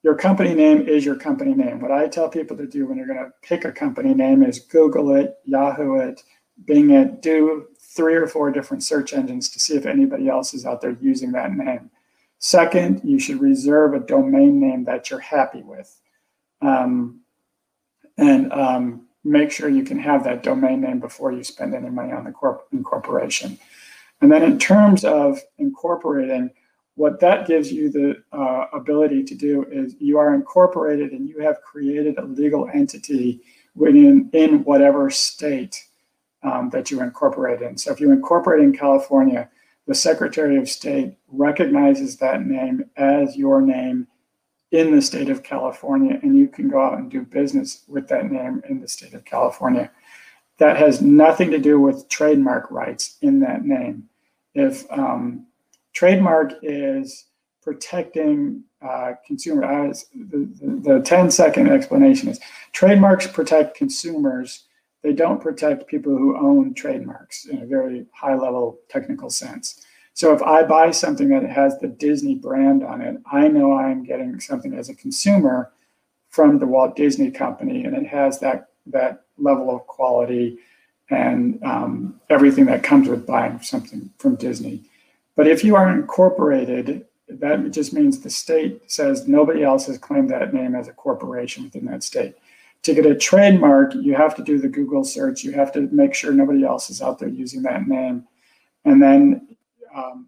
[0.08, 1.80] your company name is your company name.
[1.80, 4.58] What I tell people to do when you're going to pick a company name is
[4.58, 6.22] Google it, Yahoo it,
[6.64, 10.64] Bing it, do three or four different search engines to see if anybody else is
[10.64, 11.90] out there using that name.
[12.38, 16.00] Second, you should reserve a domain name that you're happy with.
[16.62, 17.20] Um,
[18.16, 22.12] and um, make sure you can have that domain name before you spend any money
[22.12, 23.58] on the corp- incorporation.
[24.22, 26.52] And then in terms of incorporating,
[26.98, 31.38] what that gives you the uh, ability to do is you are incorporated and you
[31.38, 33.40] have created a legal entity
[33.76, 35.86] within in whatever state
[36.42, 37.78] um, that you incorporate in.
[37.78, 39.48] So if you incorporate in California,
[39.86, 44.08] the Secretary of State recognizes that name as your name
[44.72, 48.28] in the state of California, and you can go out and do business with that
[48.28, 49.88] name in the state of California.
[50.58, 54.08] That has nothing to do with trademark rights in that name.
[54.52, 55.46] If um,
[55.98, 57.24] Trademark is
[57.60, 60.06] protecting uh, consumers.
[60.14, 62.38] The, the, the 10 second explanation is
[62.70, 64.66] trademarks protect consumers.
[65.02, 69.84] They don't protect people who own trademarks in a very high level technical sense.
[70.14, 74.04] So if I buy something that has the Disney brand on it, I know I'm
[74.04, 75.72] getting something as a consumer
[76.28, 80.58] from the Walt Disney Company, and it has that that level of quality
[81.10, 84.84] and um, everything that comes with buying something from Disney.
[85.38, 90.28] But if you are incorporated, that just means the state says nobody else has claimed
[90.30, 92.34] that name as a corporation within that state.
[92.82, 95.44] To get a trademark, you have to do the Google search.
[95.44, 98.26] You have to make sure nobody else is out there using that name.
[98.84, 99.56] And then
[99.94, 100.26] um,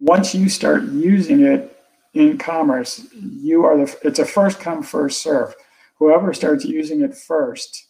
[0.00, 1.74] once you start using it
[2.12, 5.54] in commerce, you are the, it's a first come, first serve.
[5.94, 7.86] Whoever starts using it first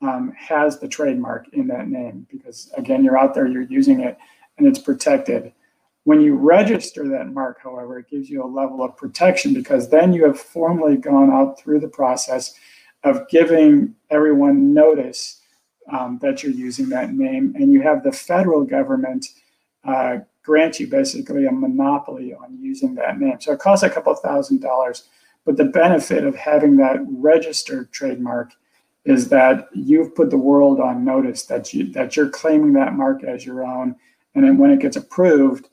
[0.00, 4.16] um, has the trademark in that name because, again, you're out there, you're using it,
[4.56, 5.52] and it's protected.
[6.06, 10.12] When you register that mark, however, it gives you a level of protection because then
[10.12, 12.54] you have formally gone out through the process
[13.02, 15.40] of giving everyone notice
[15.90, 19.26] um, that you're using that name, and you have the federal government
[19.82, 23.40] uh, grant you basically a monopoly on using that name.
[23.40, 25.08] So it costs a couple thousand dollars,
[25.44, 28.52] but the benefit of having that registered trademark
[29.06, 33.24] is that you've put the world on notice that you that you're claiming that mark
[33.24, 33.96] as your own,
[34.36, 35.68] and then when it gets approved,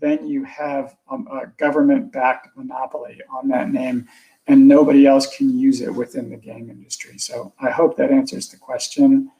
[0.00, 4.06] then you have um, a government-backed monopoly on that name,
[4.46, 7.18] and nobody else can use it within the game industry.
[7.18, 9.30] So I hope that answers the question.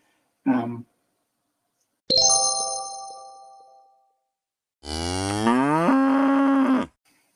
[0.47, 0.87] Um,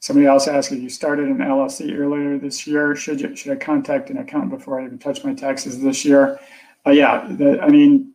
[0.05, 2.95] Somebody else asked if you started an LLC earlier this year.
[2.95, 6.39] Should you should I contact an accountant before I even touch my taxes this year?
[6.87, 8.13] Uh, yeah, the, I mean,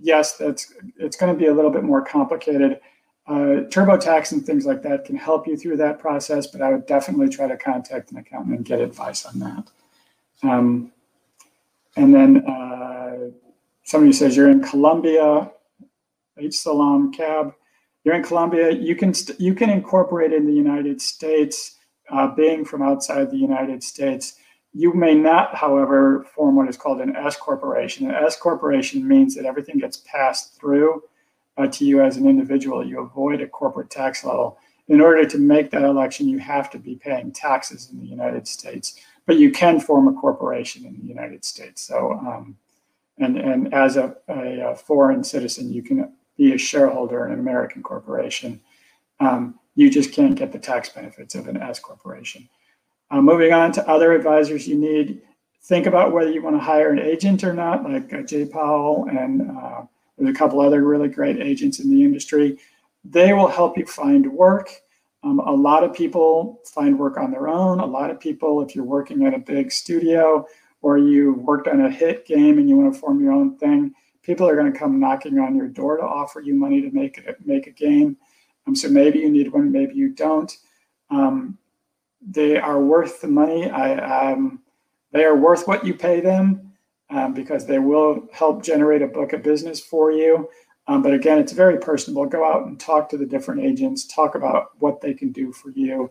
[0.00, 2.80] yes, that's it's going to be a little bit more complicated.
[3.26, 6.86] Uh, TurboTax and things like that can help you through that process, but I would
[6.86, 9.70] definitely try to contact an accountant and get advice on that.
[10.42, 10.92] Um,
[11.96, 13.30] and then uh,
[13.84, 15.50] somebody says you're in Colombia,
[16.36, 17.54] H Salam Cab
[18.04, 21.78] you're in Colombia, you can st- you can incorporate in the United States,
[22.10, 24.34] uh, being from outside the United States.
[24.72, 28.08] You may not, however, form what is called an S corporation.
[28.08, 31.02] An S corporation means that everything gets passed through
[31.56, 32.86] uh, to you as an individual.
[32.86, 34.58] You avoid a corporate tax level.
[34.88, 38.48] In order to make that election, you have to be paying taxes in the United
[38.48, 41.82] States, but you can form a corporation in the United States.
[41.82, 42.56] So, um,
[43.18, 47.82] and and as a, a, foreign citizen, you can be a shareholder in an American
[47.82, 48.60] corporation.
[49.20, 52.48] Um, you just can't get the tax benefits of an S corporation.
[53.10, 55.22] Uh, moving on to other advisors you need,
[55.62, 59.06] think about whether you want to hire an agent or not, like uh, Jay Powell,
[59.10, 59.82] and uh,
[60.22, 62.58] there's a couple other really great agents in the industry.
[63.04, 64.70] They will help you find work.
[65.24, 67.80] Um, a lot of people find work on their own.
[67.80, 70.46] A lot of people, if you're working at a big studio
[70.80, 73.94] or you worked on a hit game and you want to form your own thing,
[74.22, 77.18] people are going to come knocking on your door to offer you money to make
[77.18, 78.16] it make a game.
[78.66, 80.56] Um, so maybe you need one, maybe you don't.
[81.10, 81.58] Um,
[82.24, 83.68] they are worth the money.
[83.68, 84.60] I, um,
[85.12, 86.71] they are worth what you pay them
[87.12, 90.48] um, because they will help generate a book of business for you.
[90.88, 92.26] Um, but again, it's very personable.
[92.26, 95.70] Go out and talk to the different agents, talk about what they can do for
[95.70, 96.10] you,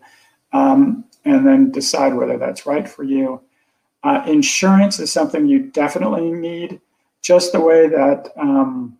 [0.52, 3.40] um, and then decide whether that's right for you.
[4.02, 6.80] Uh, insurance is something you definitely need
[7.20, 8.96] just the way that um,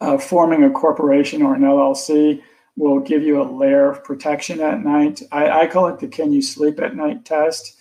[0.00, 2.42] uh, forming a corporation or an LLC
[2.76, 5.22] will give you a layer of protection at night.
[5.30, 7.76] I, I call it the can you sleep at night test.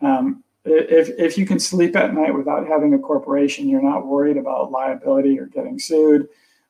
[0.00, 4.36] Um, if, if you can sleep at night without having a corporation, you're not worried
[4.36, 6.28] about liability or getting sued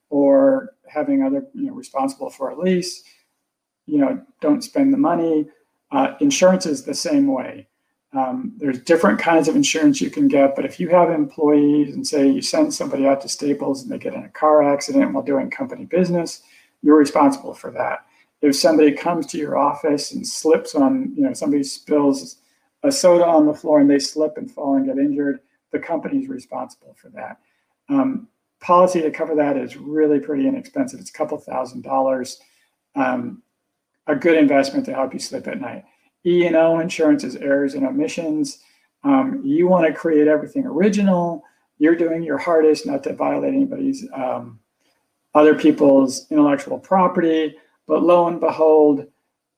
[0.09, 3.03] or having other, you know, responsible for a lease,
[3.87, 5.47] you know, don't spend the money.
[5.91, 7.67] Uh, insurance is the same way.
[8.15, 12.07] Um, there's different kinds of insurance you can get, but if you have employees and
[12.07, 15.23] say you send somebody out to Staples and they get in a car accident while
[15.23, 16.43] doing company business,
[16.83, 18.05] you're responsible for that.
[18.43, 22.37] If somebody comes to your office and slips on, you know, somebody spills
[22.83, 25.41] a soda on the floor and they slip and fall and get injured,
[25.71, 27.39] the company's responsible for that.
[27.89, 28.29] Um,
[28.61, 31.01] policy to cover that is really pretty inexpensive.
[31.01, 32.41] It's a couple thousand dollars.
[32.95, 33.43] Um,
[34.07, 35.85] a good investment to help you sleep at night.
[36.25, 38.59] E&O insurance is errors and omissions.
[39.05, 41.43] Um, you want to create everything original.
[41.79, 44.61] You're doing your hardest not to violate anybody's um,
[45.35, 47.57] other people's intellectual property.
[47.87, 49.07] But lo and behold,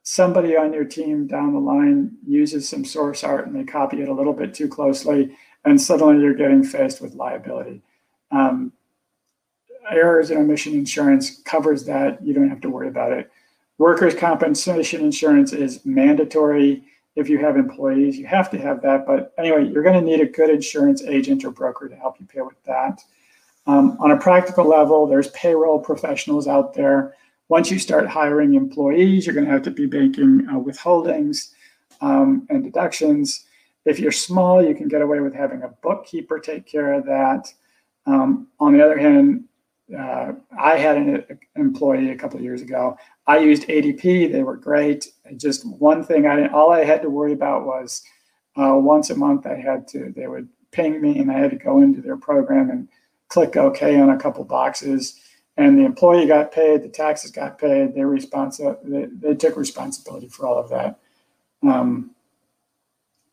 [0.04, 4.08] somebody on your team down the line uses some source art and they copy it
[4.08, 7.82] a little bit too closely, and suddenly you're getting faced with liability.
[8.30, 8.72] Um,
[9.90, 12.24] errors and omission insurance covers that.
[12.24, 13.30] You don't have to worry about it.
[13.78, 16.84] Workers' compensation insurance is mandatory
[17.16, 18.18] if you have employees.
[18.18, 19.06] You have to have that.
[19.06, 22.26] But anyway, you're going to need a good insurance agent or broker to help you
[22.26, 23.02] pay with that.
[23.66, 27.14] Um, on a practical level, there's payroll professionals out there.
[27.48, 31.50] Once you start hiring employees, you're going to have to be making uh, withholdings
[32.00, 33.44] um, and deductions.
[33.84, 37.52] If you're small, you can get away with having a bookkeeper take care of that.
[38.06, 39.44] Um, on the other hand,
[39.96, 42.96] uh, I had an, an, employee a couple of years ago.
[43.26, 45.08] I used ADP; they were great.
[45.36, 48.02] just one thing, I all I had to worry about was
[48.56, 51.56] uh, once a month I had to, they would ping me and I had to
[51.56, 52.88] go into their program and
[53.28, 55.20] click OK on a couple boxes.
[55.56, 60.28] And the employee got paid, the taxes got paid, they, responsi- they, they took responsibility
[60.28, 60.98] for all of that.
[61.62, 62.10] Um,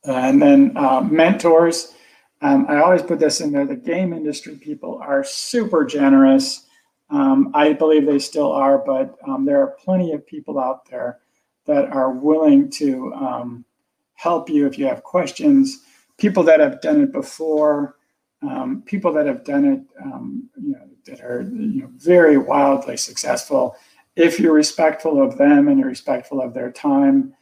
[0.04, 1.94] and then uh, mentors,
[2.42, 3.66] um, I always put this in there.
[3.66, 6.68] The game industry people are super generous.
[7.10, 11.20] Um, I believe they still are, but um, there are plenty of people out there
[11.66, 13.66] that are willing to um,
[14.14, 15.82] help you if you have questions.
[16.18, 17.98] People that have done it before,
[18.42, 22.98] um, people that have done it, um, you know, that are you know very wildly
[22.98, 23.76] successful.
[24.16, 27.34] If you're respectful of them and you're respectful of their time,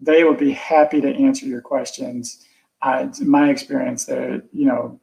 [0.00, 2.46] they will be happy to answer your questions
[2.82, 5.00] uh, in my experience, that you know,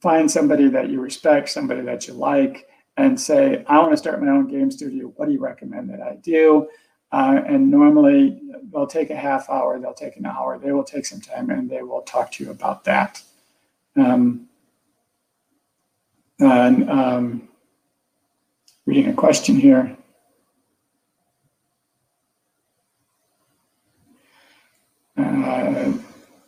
[0.00, 4.22] find somebody that you respect, somebody that you like, and say, I want to start
[4.22, 5.12] my own game studio.
[5.16, 6.68] What do you recommend that I do?
[7.10, 8.40] Uh, and normally
[8.72, 11.68] they'll take a half hour, they'll take an hour, they will take some time, and
[11.68, 13.22] they will talk to you about that.
[13.96, 14.48] Um,
[16.38, 17.48] and um,
[18.86, 19.96] reading a question here.
[25.16, 25.92] Uh,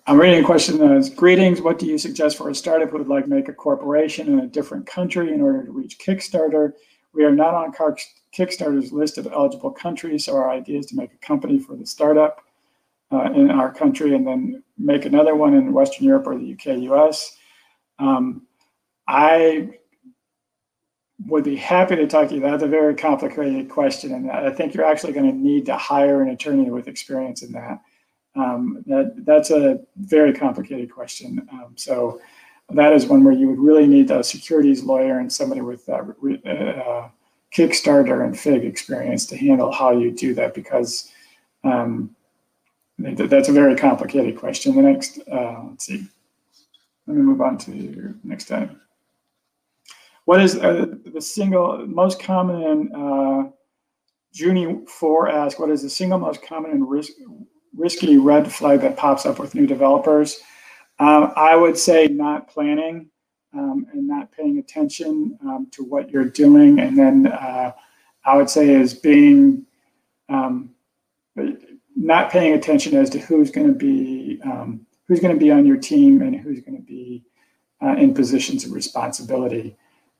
[0.07, 1.61] I'm reading a question that is Greetings.
[1.61, 4.41] What do you suggest for a startup who would like to make a corporation in
[4.41, 6.73] a different country in order to reach Kickstarter?
[7.13, 7.73] We are not on
[8.37, 11.87] Kickstarter's list of eligible countries, so our idea is to make a company for the
[11.87, 12.41] startup
[13.13, 16.79] uh, in our country and then make another one in Western Europe or the UK,
[16.91, 17.37] US.
[17.99, 18.47] Um,
[19.07, 19.79] I
[21.27, 22.41] would be happy to talk to you.
[22.41, 26.23] That's a very complicated question, and I think you're actually going to need to hire
[26.23, 27.81] an attorney with experience in that.
[28.37, 31.47] Um, that that's a very complicated question.
[31.53, 32.21] Um, so
[32.71, 36.03] that is one where you would really need a securities lawyer and somebody with uh,
[36.49, 37.09] uh,
[37.55, 41.13] Kickstarter and Fig experience to handle how you do that because
[41.63, 42.15] um,
[42.99, 44.75] that's a very complicated question.
[44.77, 46.07] The next, uh, let's see,
[47.07, 48.81] let me move on to next time.
[50.25, 53.51] What is uh, the single most common in uh,
[54.33, 57.13] Junie 4 ask, what is the single most common and risk
[57.77, 60.41] risky red flag that pops up with new developers.
[60.99, 63.11] Um, I would say not planning
[63.53, 66.79] um, and not paying attention um, to what you're doing.
[66.79, 67.73] And then uh,
[68.25, 69.67] I would say is being
[70.29, 70.71] um,
[71.97, 75.67] not paying attention as to who's going to be um, who's going to be on
[75.67, 77.23] your team and who's going to be
[77.83, 79.77] uh, in positions of responsibility.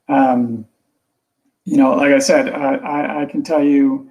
[0.09, 0.67] Um,
[1.65, 4.11] you know, like I said, uh, I, I can tell you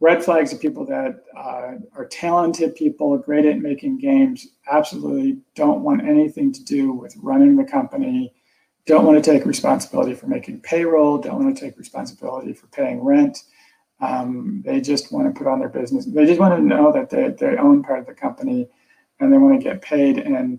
[0.00, 5.82] red flags are people that uh, are talented people, great at making games, absolutely don't
[5.82, 8.32] want anything to do with running the company,
[8.86, 13.02] don't want to take responsibility for making payroll, don't want to take responsibility for paying
[13.02, 13.44] rent.
[14.02, 16.04] Um, they just want to put on their business.
[16.04, 18.68] They just want to know that they, they own part of the company
[19.20, 20.18] and they want to get paid.
[20.18, 20.58] And,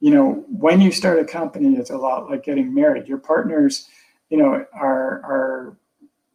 [0.00, 3.08] you know, when you start a company, it's a lot like getting married.
[3.08, 3.88] Your partners,
[4.28, 5.76] you know, are, are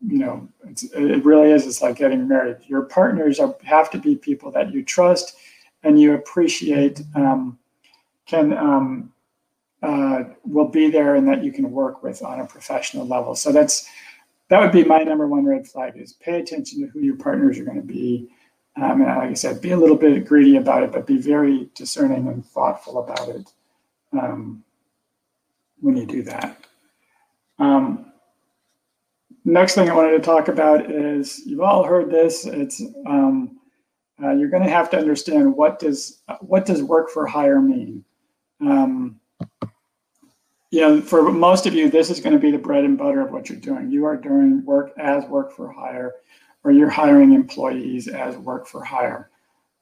[0.06, 1.66] you know, it really is.
[1.66, 2.58] It's like getting married.
[2.66, 5.38] Your partners are, have to be people that you trust
[5.84, 7.58] and you appreciate, um,
[8.26, 9.14] can um,
[9.84, 13.36] uh, will be there, and that you can work with on a professional level.
[13.36, 13.88] So that's
[14.50, 17.60] that would be my number one red flag: is pay attention to who your partners
[17.60, 18.30] are going to be.
[18.76, 21.70] Um, and like I said, be a little bit greedy about it, but be very
[21.74, 23.52] discerning and thoughtful about it
[24.14, 24.64] um,
[25.80, 26.66] when you do that.
[27.58, 28.12] Um,
[29.46, 32.46] next thing I wanted to talk about is you've all heard this.
[32.46, 33.60] It's um,
[34.22, 38.04] uh, you're going to have to understand what does what does work for hire mean.
[38.62, 39.20] Um,
[40.72, 43.22] you know, for most of you, this is going to be the bread and butter
[43.22, 43.90] of what you're doing.
[43.90, 46.16] You are doing work as work for hire,
[46.64, 49.30] or you're hiring employees as work for hire.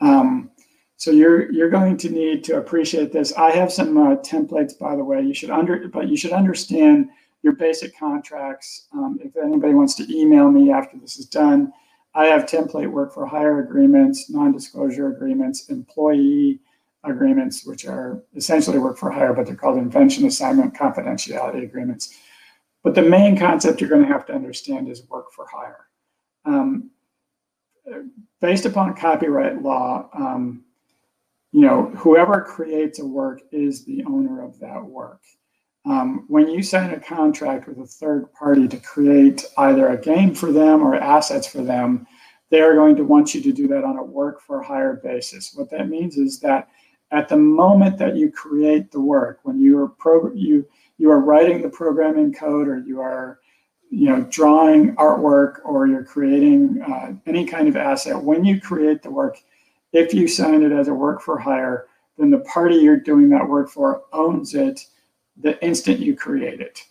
[0.02, 0.52] Um,
[0.98, 3.34] so you're you're going to need to appreciate this.
[3.34, 5.22] I have some uh, templates, by the way.
[5.22, 7.10] You should under, but you should understand
[7.42, 8.88] your basic contracts.
[8.94, 11.74] Um, if anybody wants to email me after this is done,
[12.14, 16.60] I have template work for hire agreements, non-disclosure agreements, employee
[17.06, 22.16] agreements, which are essentially work for hire, but they're called invention assignment confidentiality agreements.
[22.84, 25.88] But the main concept you're going to have to understand is work for hire.
[26.46, 26.92] Um,
[28.42, 30.64] based upon copyright law, um,
[31.52, 35.22] you know, whoever creates a work is the owner of that work.
[35.86, 40.34] Um, when you sign a contract with a third party to create either a game
[40.34, 42.08] for them or assets for them,
[42.50, 45.54] they are going to want you to do that on a work for hire basis.
[45.56, 46.70] What that means is that
[47.12, 51.20] at the moment that you create the work, when you are pro- you you are
[51.20, 53.40] writing the programming code or you are
[53.90, 59.02] you know drawing artwork or you're creating uh, any kind of asset, when you create
[59.02, 59.38] the work,
[59.94, 61.88] If you sign it as a work for hire,
[62.18, 64.86] then the party you're doing that work for owns it
[65.38, 66.84] the instant you create it.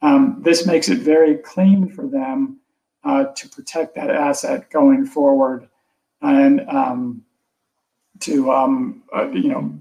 [0.00, 2.60] Um, this makes it very clean for them
[3.04, 5.68] uh, to protect that asset going forward
[6.20, 7.24] and um,
[8.22, 9.78] to, um, uh, you know,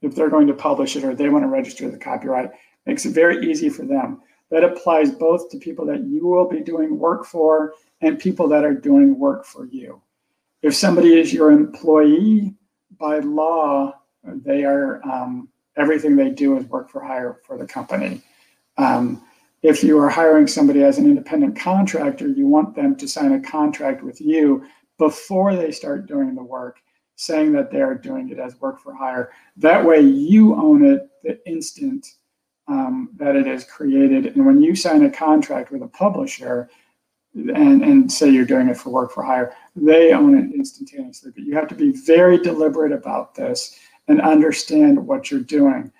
[0.00, 2.50] if they're going to publish it or they want to register the copyright,
[2.86, 4.20] makes it very easy for them.
[4.50, 8.64] That applies both to people that you will be doing work for and people that
[8.64, 10.02] are doing work for you.
[10.62, 12.54] If somebody is your employee,
[12.98, 18.22] by law, they are um, everything they do is work for hire for the company.
[18.78, 19.22] Um,
[19.62, 23.40] if you are hiring somebody as an independent contractor, you want them to sign a
[23.40, 24.64] contract with you
[24.98, 26.78] before they start doing the work,
[27.22, 29.30] saying that they're doing it as work for hire.
[29.56, 32.06] That way, you own it the instant
[32.68, 34.26] um, that it is created.
[34.26, 36.68] And when you sign a contract with a publisher,
[37.34, 41.32] and, and say you're doing it for work for hire, they own it instantaneously.
[41.34, 45.90] But you have to be very deliberate about this and understand what you're doing.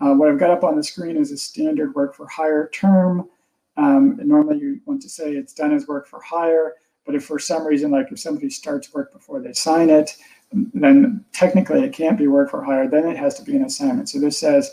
[0.00, 3.28] Uh, what I've got up on the screen is a standard work for hire term.
[3.76, 6.74] Um, normally you want to say it's done as work for hire,
[7.06, 10.16] but if for some reason, like if somebody starts work before they sign it,
[10.52, 14.08] then technically it can't be work for hire, then it has to be an assignment.
[14.08, 14.70] So this says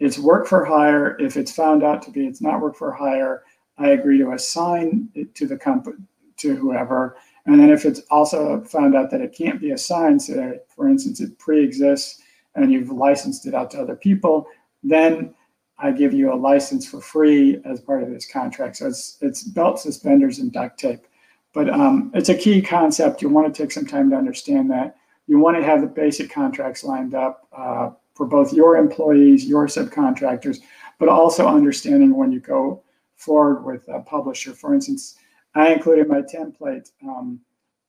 [0.00, 1.16] it's work for hire.
[1.20, 3.42] If it's found out to be it's not work for hire,
[3.78, 5.96] I agree to assign it to the company,
[6.38, 7.16] to whoever.
[7.46, 11.20] And then if it's also found out that it can't be assigned, so for instance,
[11.20, 12.22] it pre-exists
[12.54, 14.46] and you've licensed it out to other people,
[14.82, 15.34] then
[15.78, 18.76] I give you a license for free as part of this contract.
[18.76, 21.06] So it's it's belt suspenders and duct tape.
[21.52, 23.22] But um, it's a key concept.
[23.22, 24.96] You want to take some time to understand that.
[25.26, 29.66] You want to have the basic contracts lined up uh, for both your employees, your
[29.66, 30.58] subcontractors,
[30.98, 32.82] but also understanding when you go
[33.16, 34.52] forward with a publisher.
[34.52, 35.16] For instance,
[35.54, 36.90] I included my template.
[37.02, 37.40] Um,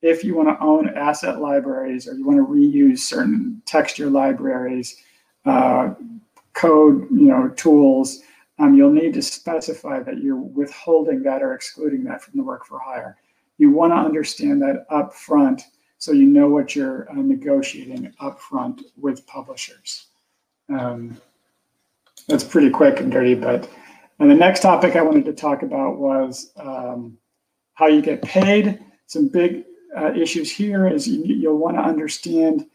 [0.01, 5.03] if you want to own asset libraries or you want to reuse certain texture libraries,
[5.45, 5.93] uh,
[6.53, 8.21] code, you know, tools,
[8.59, 12.65] um, you'll need to specify that you're withholding that or excluding that from the work
[12.65, 13.17] for hire.
[13.57, 15.63] You want to understand that up front
[15.97, 20.07] so you know what you're uh, negotiating up front with publishers.
[20.69, 21.19] Um,
[22.27, 23.69] that's pretty quick and dirty, but
[24.19, 27.17] and the next topic I wanted to talk about was um,
[27.73, 28.79] how you get paid.
[29.07, 29.65] Some big
[29.95, 32.65] uh, issues here is you, will want to understand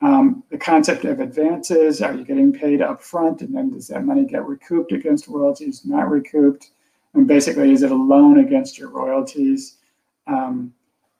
[0.00, 2.02] um, the concept of advances.
[2.02, 3.42] Are you getting paid up front?
[3.42, 6.70] And then does that money get recouped against royalties, not recouped?
[7.14, 9.78] And basically, is it a loan against your royalties?
[10.26, 10.74] Um,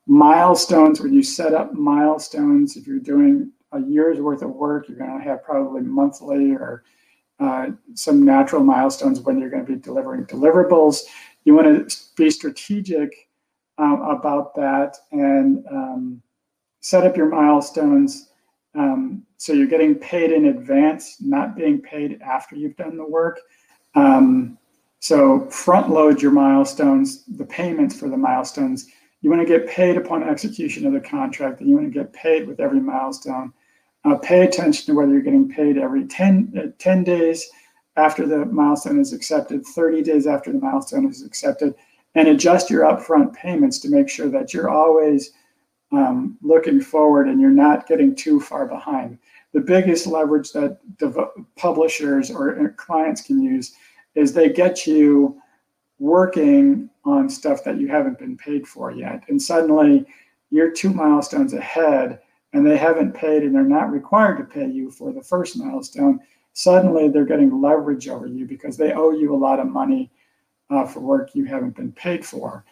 [0.09, 4.99] milestones, when you set up milestones, if you're doing a year's worth of work, you're
[4.99, 6.83] going to have probably monthly or
[7.39, 11.03] uh, some natural milestones when you're going to be delivering deliverables.
[11.45, 13.29] You want to be strategic
[13.79, 16.23] um, about that and um,
[16.81, 18.29] set up your milestones
[18.75, 23.41] um, so you're getting paid in advance, not being paid after you've done the work.
[23.95, 24.59] Um,
[25.01, 28.87] so front load your milestones, the payments for the milestones.
[29.21, 32.13] You want to get paid upon execution of the contract, and you want to get
[32.13, 33.53] paid with every milestone.
[34.05, 37.49] Uh, pay attention to whether you're getting paid every 10, uh, 10 days
[37.97, 41.75] after the milestone is accepted, 30 days after the milestone is accepted,
[42.15, 45.33] and adjust your upfront payments to make sure that you're always
[45.91, 49.19] um, looking forward and you're not getting too far behind.
[49.53, 50.79] The biggest leverage that
[51.57, 53.75] publishers or clients can use
[54.15, 55.41] is they get you
[55.99, 59.25] working on stuff that you haven't been paid for yet.
[59.29, 60.07] And suddenly
[60.51, 62.21] you're two milestones ahead
[62.53, 66.21] and they haven't paid and they're not required to pay you for the first milestone,
[66.53, 70.11] suddenly they're getting leverage over you because they owe you a lot of money
[70.71, 72.65] uh, for work you haven't been paid for.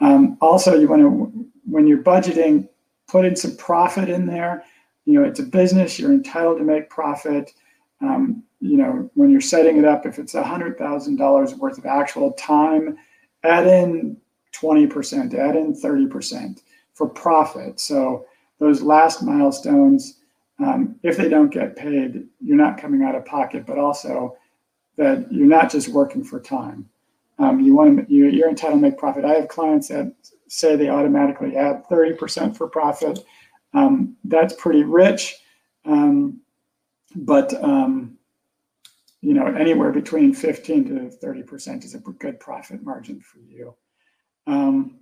[0.00, 2.68] Um, also, you want to, when you're budgeting,
[3.08, 4.64] put in some profit in there.
[5.04, 7.52] You know, it's a business, you're entitled to make profit.
[8.00, 12.96] Um, you know, when you're setting it up, if it's $100,000 worth of actual time,
[13.42, 14.16] add in
[14.52, 16.62] 20%, add in 30%
[16.94, 17.80] for profit.
[17.80, 18.26] So,
[18.60, 20.20] those last milestones,
[20.58, 24.36] um, if they don't get paid, you're not coming out of pocket, but also
[24.96, 26.88] that you're not just working for time.
[27.38, 29.24] Um, you want to, you, are entitled to make profit.
[29.24, 30.14] I have clients that
[30.48, 33.18] say they automatically add 30% for profit.
[33.72, 35.36] Um, that's pretty rich,
[35.84, 36.40] um,
[37.14, 38.18] but um,
[39.20, 43.74] you know anywhere between 15 to 30% is a good profit margin for you.
[44.46, 45.00] Um,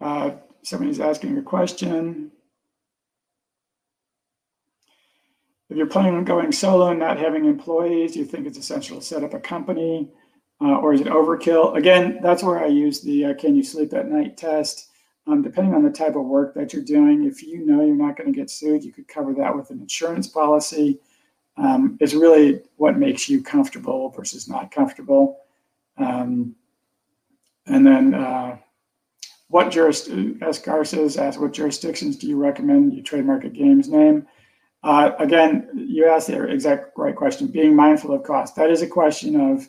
[0.00, 2.32] Uh, somebody's asking a question.
[5.68, 9.04] If you're planning on going solo and not having employees, you think it's essential to
[9.04, 10.08] set up a company
[10.60, 11.76] uh, or is it overkill?
[11.76, 14.88] Again, that's where I use the uh, can you sleep at night test.
[15.30, 18.16] Um, depending on the type of work that you're doing, if you know you're not
[18.16, 20.98] going to get sued, you could cover that with an insurance policy.
[21.56, 25.38] Um, it's really what makes you comfortable versus not comfortable.
[25.98, 26.56] Um,
[27.66, 28.56] and then uh,
[29.48, 34.26] what jurisdictions, as Garces asked, what jurisdictions do you recommend you trademark a game's name?
[34.82, 38.56] Uh, again, you asked the exact right question, being mindful of cost.
[38.56, 39.68] That is a question of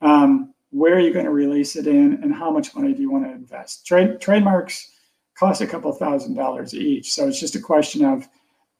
[0.00, 3.10] um, where are you going to release it in and how much money do you
[3.10, 3.86] want to invest?
[3.86, 4.93] Trade, trademarks
[5.34, 7.12] cost a couple thousand dollars each.
[7.12, 8.28] So it's just a question of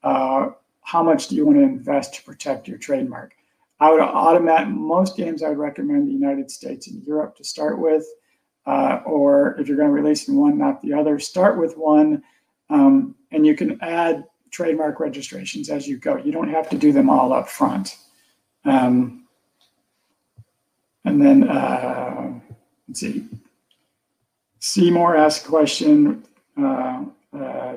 [0.03, 0.49] uh,
[0.81, 3.35] how much do you want to invest to protect your trademark.
[3.79, 5.43] I would automate most games.
[5.43, 8.05] I would recommend the United States and Europe to start with,
[8.65, 12.23] uh, or if you're going to release in one, not the other, start with one,
[12.69, 16.17] um, and you can add trademark registrations as you go.
[16.17, 17.97] You don't have to do them all up front.
[18.63, 19.25] Um,
[21.03, 22.39] and then uh,
[22.87, 23.27] let's see.
[24.59, 26.23] Seymour asked a question
[26.57, 27.03] uh,
[27.33, 27.75] uh,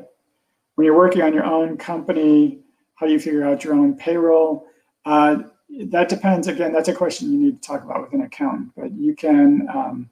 [0.74, 2.60] when you're working on your own company,
[2.94, 4.66] how do you figure out your own payroll?
[5.04, 5.42] Uh,
[5.86, 6.48] that depends.
[6.48, 8.70] Again, that's a question you need to talk about with an accountant.
[8.76, 10.10] But you can um,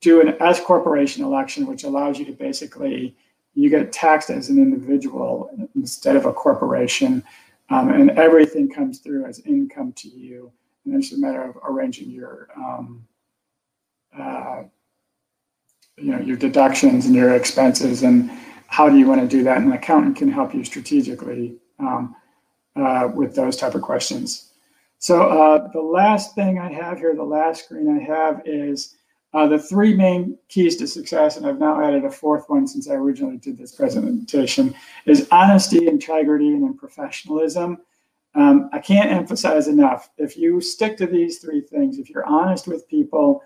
[0.00, 3.16] do an S corporation election, which allows you to basically
[3.54, 7.22] you get taxed as an individual instead of a corporation,
[7.70, 10.50] um, and everything comes through as income to you.
[10.84, 13.06] And it's a matter of arranging your um,
[14.18, 14.64] uh,
[15.96, 18.30] you know your deductions and your expenses and
[18.66, 19.58] how do you want to do that?
[19.58, 22.16] And an accountant can help you strategically um,
[22.74, 24.52] uh, with those type of questions.
[24.98, 28.96] So uh, the last thing i have here the last screen i have is
[29.34, 32.88] uh, the three main keys to success and i've now added a fourth one since
[32.88, 34.74] i originally did this presentation
[35.04, 37.78] is honesty integrity and professionalism.
[38.34, 42.66] Um, i can't emphasize enough if you stick to these three things if you're honest
[42.66, 43.42] with people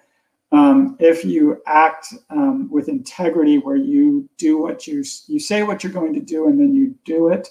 [0.51, 5.83] um, if you act um, with integrity, where you do what you you say what
[5.85, 7.49] you're going to do, and then you do it,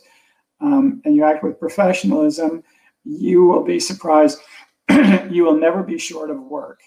[0.61, 2.63] um, and you act with professionalism,
[3.03, 4.39] you will be surprised.
[5.29, 6.79] you will never be short of work.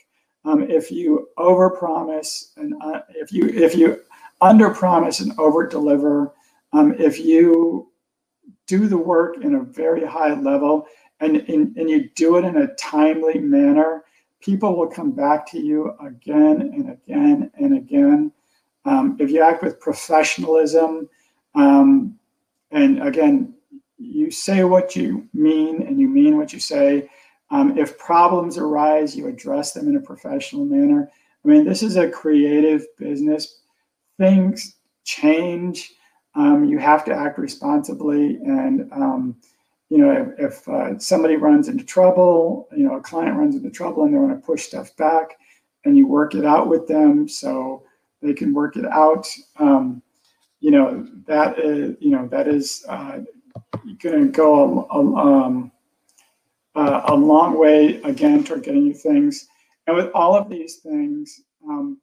[0.45, 4.01] Um, if you overpromise and uh, if you if you
[4.43, 6.33] underpromise and overdeliver,
[6.73, 7.91] um, if you
[8.67, 10.87] do the work in a very high level
[11.21, 14.05] and, and, and you do it in a timely manner,
[14.41, 18.33] people will come back to you again and again and again.
[18.85, 21.09] Um, if you act with professionalism,
[21.55, 22.19] um,
[22.71, 23.55] and again,
[23.99, 27.11] you say what you mean and you mean what you say.
[27.51, 31.11] Um, if problems arise, you address them in a professional manner.
[31.45, 33.61] I mean, this is a creative business.
[34.19, 35.93] Things change.
[36.35, 39.37] Um, you have to act responsibly and um,
[39.91, 43.71] you know, if, if uh, somebody runs into trouble, you know, a client runs into
[43.71, 45.37] trouble and they want to push stuff back,
[45.85, 47.83] and you work it out with them so
[48.23, 49.27] they can work it out.
[49.57, 50.03] Um,
[50.61, 53.19] you know, that is, you know, that is uh,
[54.01, 55.73] going to go a, a, um,
[56.77, 59.49] uh, a, long way again toward getting you things.
[59.87, 61.99] And with all of these things, um,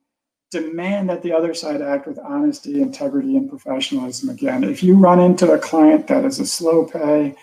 [0.50, 4.30] demand that the other side act with honesty, integrity, and professionalism.
[4.30, 7.36] Again, if you run into a client that is a slow pay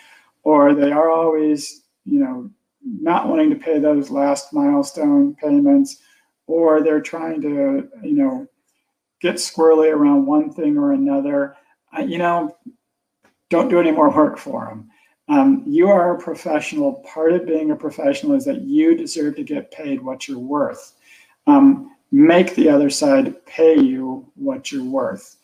[0.45, 2.51] or they are always, you know,
[2.83, 6.03] not wanting to pay those last milestone payments,
[6.47, 8.47] or they're trying to, you know,
[9.21, 11.57] get squirrely around one thing or another.
[12.07, 12.57] you know,
[13.49, 14.91] don't do any more work for them.
[15.29, 16.95] Um, you are a professional.
[17.15, 20.95] Part of being a professional is that you deserve to get paid what you're worth.
[21.47, 25.37] Um, make the other side pay you what you're worth.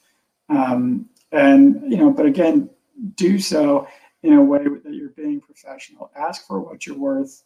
[0.51, 2.69] Um, and, you know, but again,
[3.15, 3.89] do so
[4.23, 6.11] in a way that you're being professional.
[6.17, 7.43] Ask for what you're worth,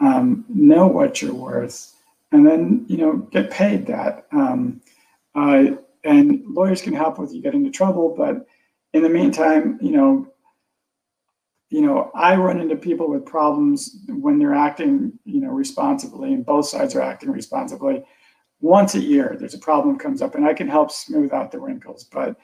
[0.00, 1.94] um, know what you're worth,
[2.32, 4.26] and then you know get paid that.
[4.32, 4.80] Um,
[5.34, 8.46] uh, and lawyers can help with you get into trouble, but
[8.92, 10.28] in the meantime, you know,
[11.70, 16.46] you know, I run into people with problems when they're acting, you know, responsibly, and
[16.46, 18.04] both sides are acting responsibly.
[18.60, 21.58] Once a year, there's a problem comes up, and I can help smooth out the
[21.58, 22.36] wrinkles, but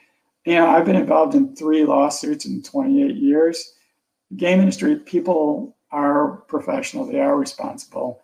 [0.45, 3.73] you know, I've been involved in three lawsuits in 28 years.
[4.37, 8.21] Game industry people are professional, they are responsible,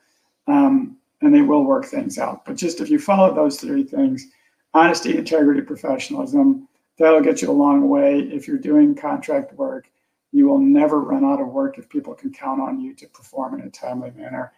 [0.48, 2.46] um, and they will work things out.
[2.46, 4.26] But just if you follow those three things
[4.74, 8.20] honesty, integrity, professionalism that'll get you a long way.
[8.20, 9.90] If you're doing contract work,
[10.32, 13.60] you will never run out of work if people can count on you to perform
[13.60, 14.52] in a timely manner.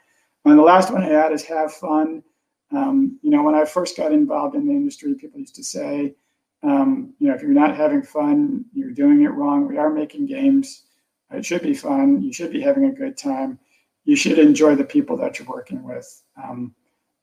[0.45, 2.23] And the last one I add is have fun.
[2.71, 6.15] Um, you know, when I first got involved in the industry, people used to say,
[6.63, 9.67] um, you know, if you're not having fun, you're doing it wrong.
[9.67, 10.83] We are making games.
[11.31, 12.21] It should be fun.
[12.21, 13.59] You should be having a good time.
[14.05, 16.21] You should enjoy the people that you're working with.
[16.41, 16.73] Um,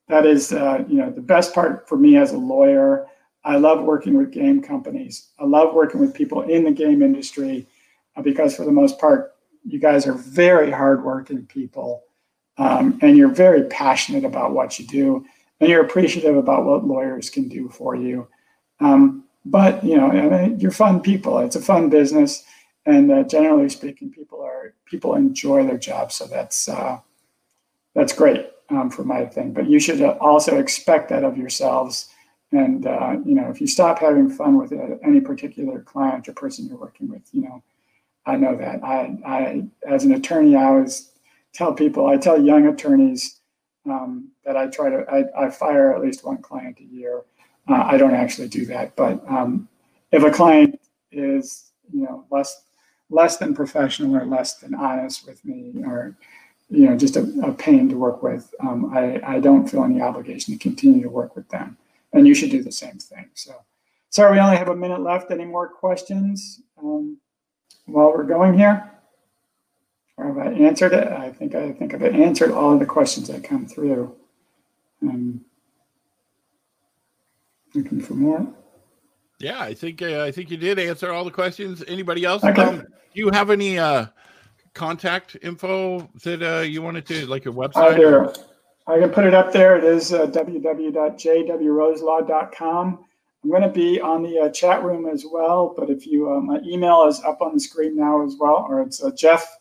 [0.09, 3.07] that is, uh, you know, the best part for me as a lawyer.
[3.45, 5.28] I love working with game companies.
[5.39, 7.66] I love working with people in the game industry
[8.16, 9.34] uh, because, for the most part,
[9.64, 12.05] you guys are very hardworking people
[12.59, 15.24] um, and you're very passionate about what you do
[15.61, 18.28] and you're appreciative about what lawyers can do for you.
[18.80, 21.38] Um, but you know, I mean, you're fun people.
[21.38, 22.44] It's a fun business,
[22.84, 26.12] and uh, generally speaking, people are people enjoy their job.
[26.12, 26.99] So that's uh,
[27.94, 29.53] that's great um, for my thing.
[29.53, 32.09] But you should also expect that of yourselves.
[32.53, 36.32] And uh, you know, if you stop having fun with uh, any particular client or
[36.32, 37.62] person you're working with, you know,
[38.26, 38.82] I know that.
[38.82, 41.11] I, I as an attorney, I always
[41.53, 43.40] tell people, I tell young attorneys
[43.88, 47.22] um, that I try to, I, I, fire at least one client a year.
[47.68, 49.68] Uh, I don't actually do that, but um,
[50.12, 52.62] if a client is, you know, less
[53.08, 56.16] less than professional or less than honest with me, or
[56.68, 60.00] you know, just a, a pain to work with, um, I, I don't feel any
[60.00, 61.76] obligation to continue to work with them.
[62.12, 63.28] And you should do the same thing.
[63.34, 63.54] So,
[64.10, 65.30] sorry, we only have a minute left.
[65.30, 67.18] Any more questions um,
[67.86, 68.90] while we're going here?
[70.16, 71.08] Or have I answered it?
[71.08, 74.14] I think I think I've answered all of the questions that come through.
[75.02, 75.44] Um,
[77.77, 78.47] looking for more.
[79.39, 81.85] Yeah, I think uh, I think you did answer all the questions.
[81.87, 82.43] Anybody else?
[82.43, 82.62] Okay.
[82.62, 84.07] Um, do you have any uh,
[84.74, 88.35] contact info that uh, you wanted to, like your website?
[88.89, 89.77] I can put it up there.
[89.77, 93.05] It is uh, www.jwroselaw.com.
[93.43, 96.41] I'm going to be on the uh, chat room as well, but if you, uh,
[96.41, 99.59] my email is up on the screen now as well, or it's uh, Jeff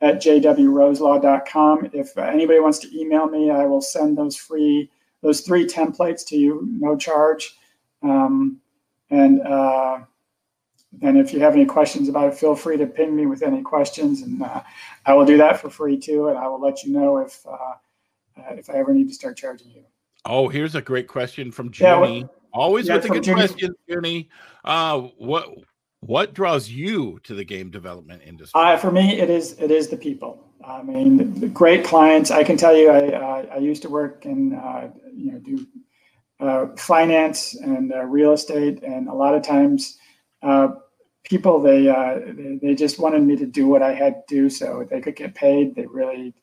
[0.00, 1.90] at jwroselaw.com.
[1.92, 4.90] If anybody wants to email me, I will send those free,
[5.22, 7.56] those three templates to you, no charge.
[8.02, 8.60] Um,
[9.10, 10.00] and uh,
[11.02, 13.62] and if you have any questions about it, feel free to ping me with any
[13.62, 14.62] questions, and uh,
[15.06, 16.28] I will do that for free too.
[16.28, 19.36] And I will let you know if uh, uh if I ever need to start
[19.36, 19.84] charging you.
[20.24, 22.20] Oh, here's a great question from Jenny.
[22.20, 23.46] Yeah, Always yeah, with a good Jenny.
[23.46, 24.28] question, Jenny.
[24.64, 25.48] Uh, what
[26.00, 28.60] what draws you to the game development industry?
[28.60, 30.44] Uh, for me, it is it is the people.
[30.64, 32.30] I mean, great clients.
[32.30, 33.17] I can tell you, I
[33.58, 35.66] I used to work in uh, you know do
[36.40, 39.98] uh, finance and uh, real estate, and a lot of times
[40.42, 40.68] uh,
[41.24, 41.86] people they,
[42.36, 45.16] they, they just wanted me to do what I had to do so they could
[45.16, 45.74] get paid.
[45.74, 46.34] They really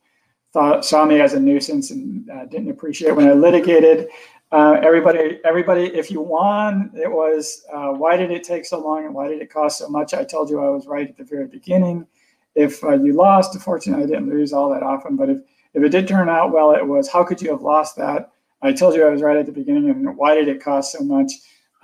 [0.52, 4.08] thought saw me as a nuisance and didn't appreciate when I litigated.
[4.52, 9.06] Uh, everybody, everybody, if you won, it was uh, why did it take so long
[9.06, 10.12] and why did it cost so much?
[10.14, 12.06] I told you I was right at the very beginning.
[12.54, 15.16] If uh, you lost, unfortunately, I didn't lose all that often.
[15.16, 15.38] But if,
[15.76, 18.32] if it did turn out well, it was how could you have lost that?
[18.62, 21.04] I told you I was right at the beginning, and why did it cost so
[21.04, 21.30] much?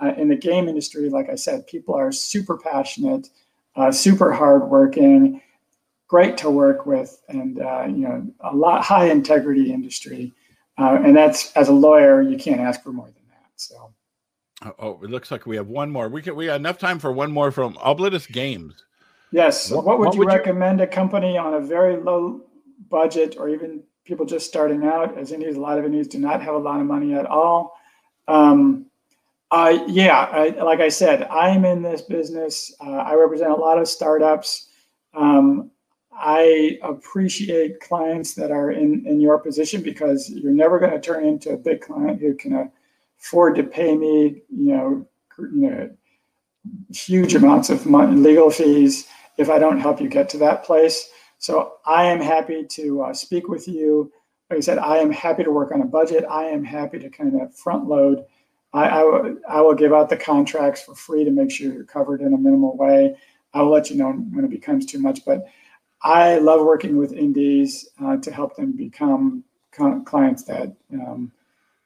[0.01, 3.29] Uh, in the game industry, like I said, people are super passionate,
[3.75, 5.39] uh, super hardworking,
[6.07, 10.33] great to work with, and uh, you know a lot high integrity industry.
[10.79, 13.49] Uh, and that's as a lawyer, you can't ask for more than that.
[13.55, 13.93] So.
[14.79, 16.09] Oh, it looks like we have one more.
[16.09, 18.73] We can, we got enough time for one more from Oblitus Games.
[19.31, 19.69] Yes.
[19.69, 20.85] What, what would what you would recommend you...
[20.85, 22.41] a company on a very low
[22.89, 25.17] budget, or even people just starting out?
[25.17, 27.77] As Indies, a lot of Indies do not have a lot of money at all.
[28.27, 28.87] Um,
[29.51, 32.73] uh, yeah, I, like I said, I'm in this business.
[32.83, 34.69] Uh, I represent a lot of startups.
[35.13, 35.69] Um,
[36.11, 41.25] I appreciate clients that are in, in your position because you're never going to turn
[41.25, 42.71] into a big client who can
[43.19, 45.07] afford to pay me, you know,
[45.37, 45.89] you know
[46.93, 49.07] huge amounts of money, legal fees
[49.37, 51.09] if I don't help you get to that place.
[51.43, 54.09] So I am happy to uh, speak with you.
[54.49, 56.23] Like I said, I am happy to work on a budget.
[56.29, 58.23] I am happy to kind of front load.
[58.71, 61.83] I, I, w- I will give out the contracts for free to make sure you're
[61.83, 63.17] covered in a minimal way.
[63.53, 65.45] I will let you know when it becomes too much, but
[66.01, 69.43] I love working with indies uh, to help them become
[70.05, 71.29] clients that um,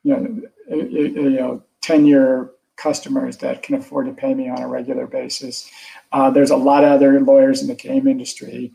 [0.03, 5.07] you know, you know, ten-year customers that can afford to pay me on a regular
[5.07, 5.71] basis.
[6.11, 8.71] Uh, there's a lot of other lawyers in the game industry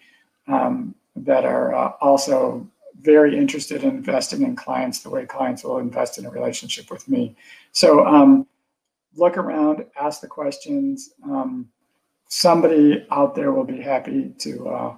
[0.48, 2.66] um, that are uh, also
[3.00, 7.08] very interested in investing in clients the way clients will invest in a relationship with
[7.08, 7.34] me.
[7.72, 8.46] So um,
[9.16, 11.10] look around, ask the questions.
[11.24, 11.68] Um,
[12.28, 14.96] somebody out there will be happy to uh,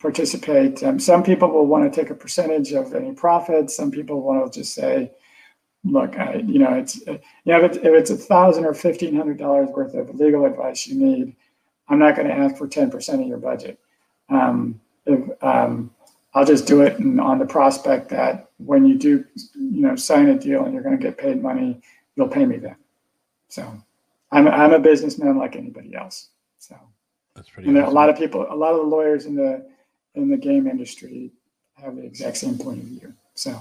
[0.00, 0.82] participate.
[0.82, 3.76] Um, some people will want to take a percentage of any profits.
[3.76, 5.12] Some people want to just say,
[5.84, 9.14] look, I, you know, it's, you know, if it's, if it's a thousand or fifteen
[9.14, 11.36] hundred dollars worth of legal advice you need,
[11.88, 13.78] I'm not going to ask for 10% of your budget.
[14.28, 15.90] Um, if, um,
[16.34, 20.28] I'll just do it and on the prospect that when you do, you know, sign
[20.28, 21.80] a deal and you're going to get paid money,
[22.16, 22.76] you'll pay me then.
[23.48, 23.72] So
[24.32, 26.28] I'm, I'm a businessman like anybody else.
[26.58, 26.76] So
[27.36, 27.68] that's pretty.
[27.68, 27.90] And awesome.
[27.90, 29.64] a lot of people, a lot of the lawyers in the
[30.14, 31.32] in the game industry
[31.74, 33.14] have the exact same point of view.
[33.34, 33.58] So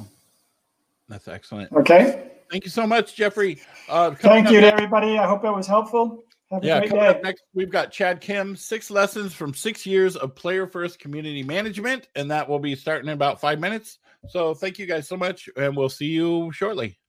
[1.10, 1.72] that's excellent.
[1.74, 2.30] Okay.
[2.52, 3.60] Thank you so much, Jeffrey.
[3.90, 5.18] Uh, Thank you to everybody.
[5.18, 6.24] I hope it was helpful.
[6.54, 7.08] Have yeah, coming day.
[7.08, 11.42] up next, we've got Chad Kim, six lessons from six years of player first community
[11.42, 13.98] management, and that will be starting in about five minutes.
[14.30, 17.00] So thank you guys so much, and we'll see you shortly.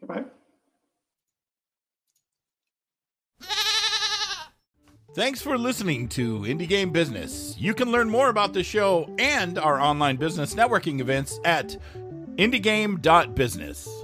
[0.00, 0.24] Goodbye.
[5.14, 7.54] Thanks for listening to Indie Game Business.
[7.58, 11.76] You can learn more about the show and our online business networking events at
[12.36, 14.03] indiegame.business.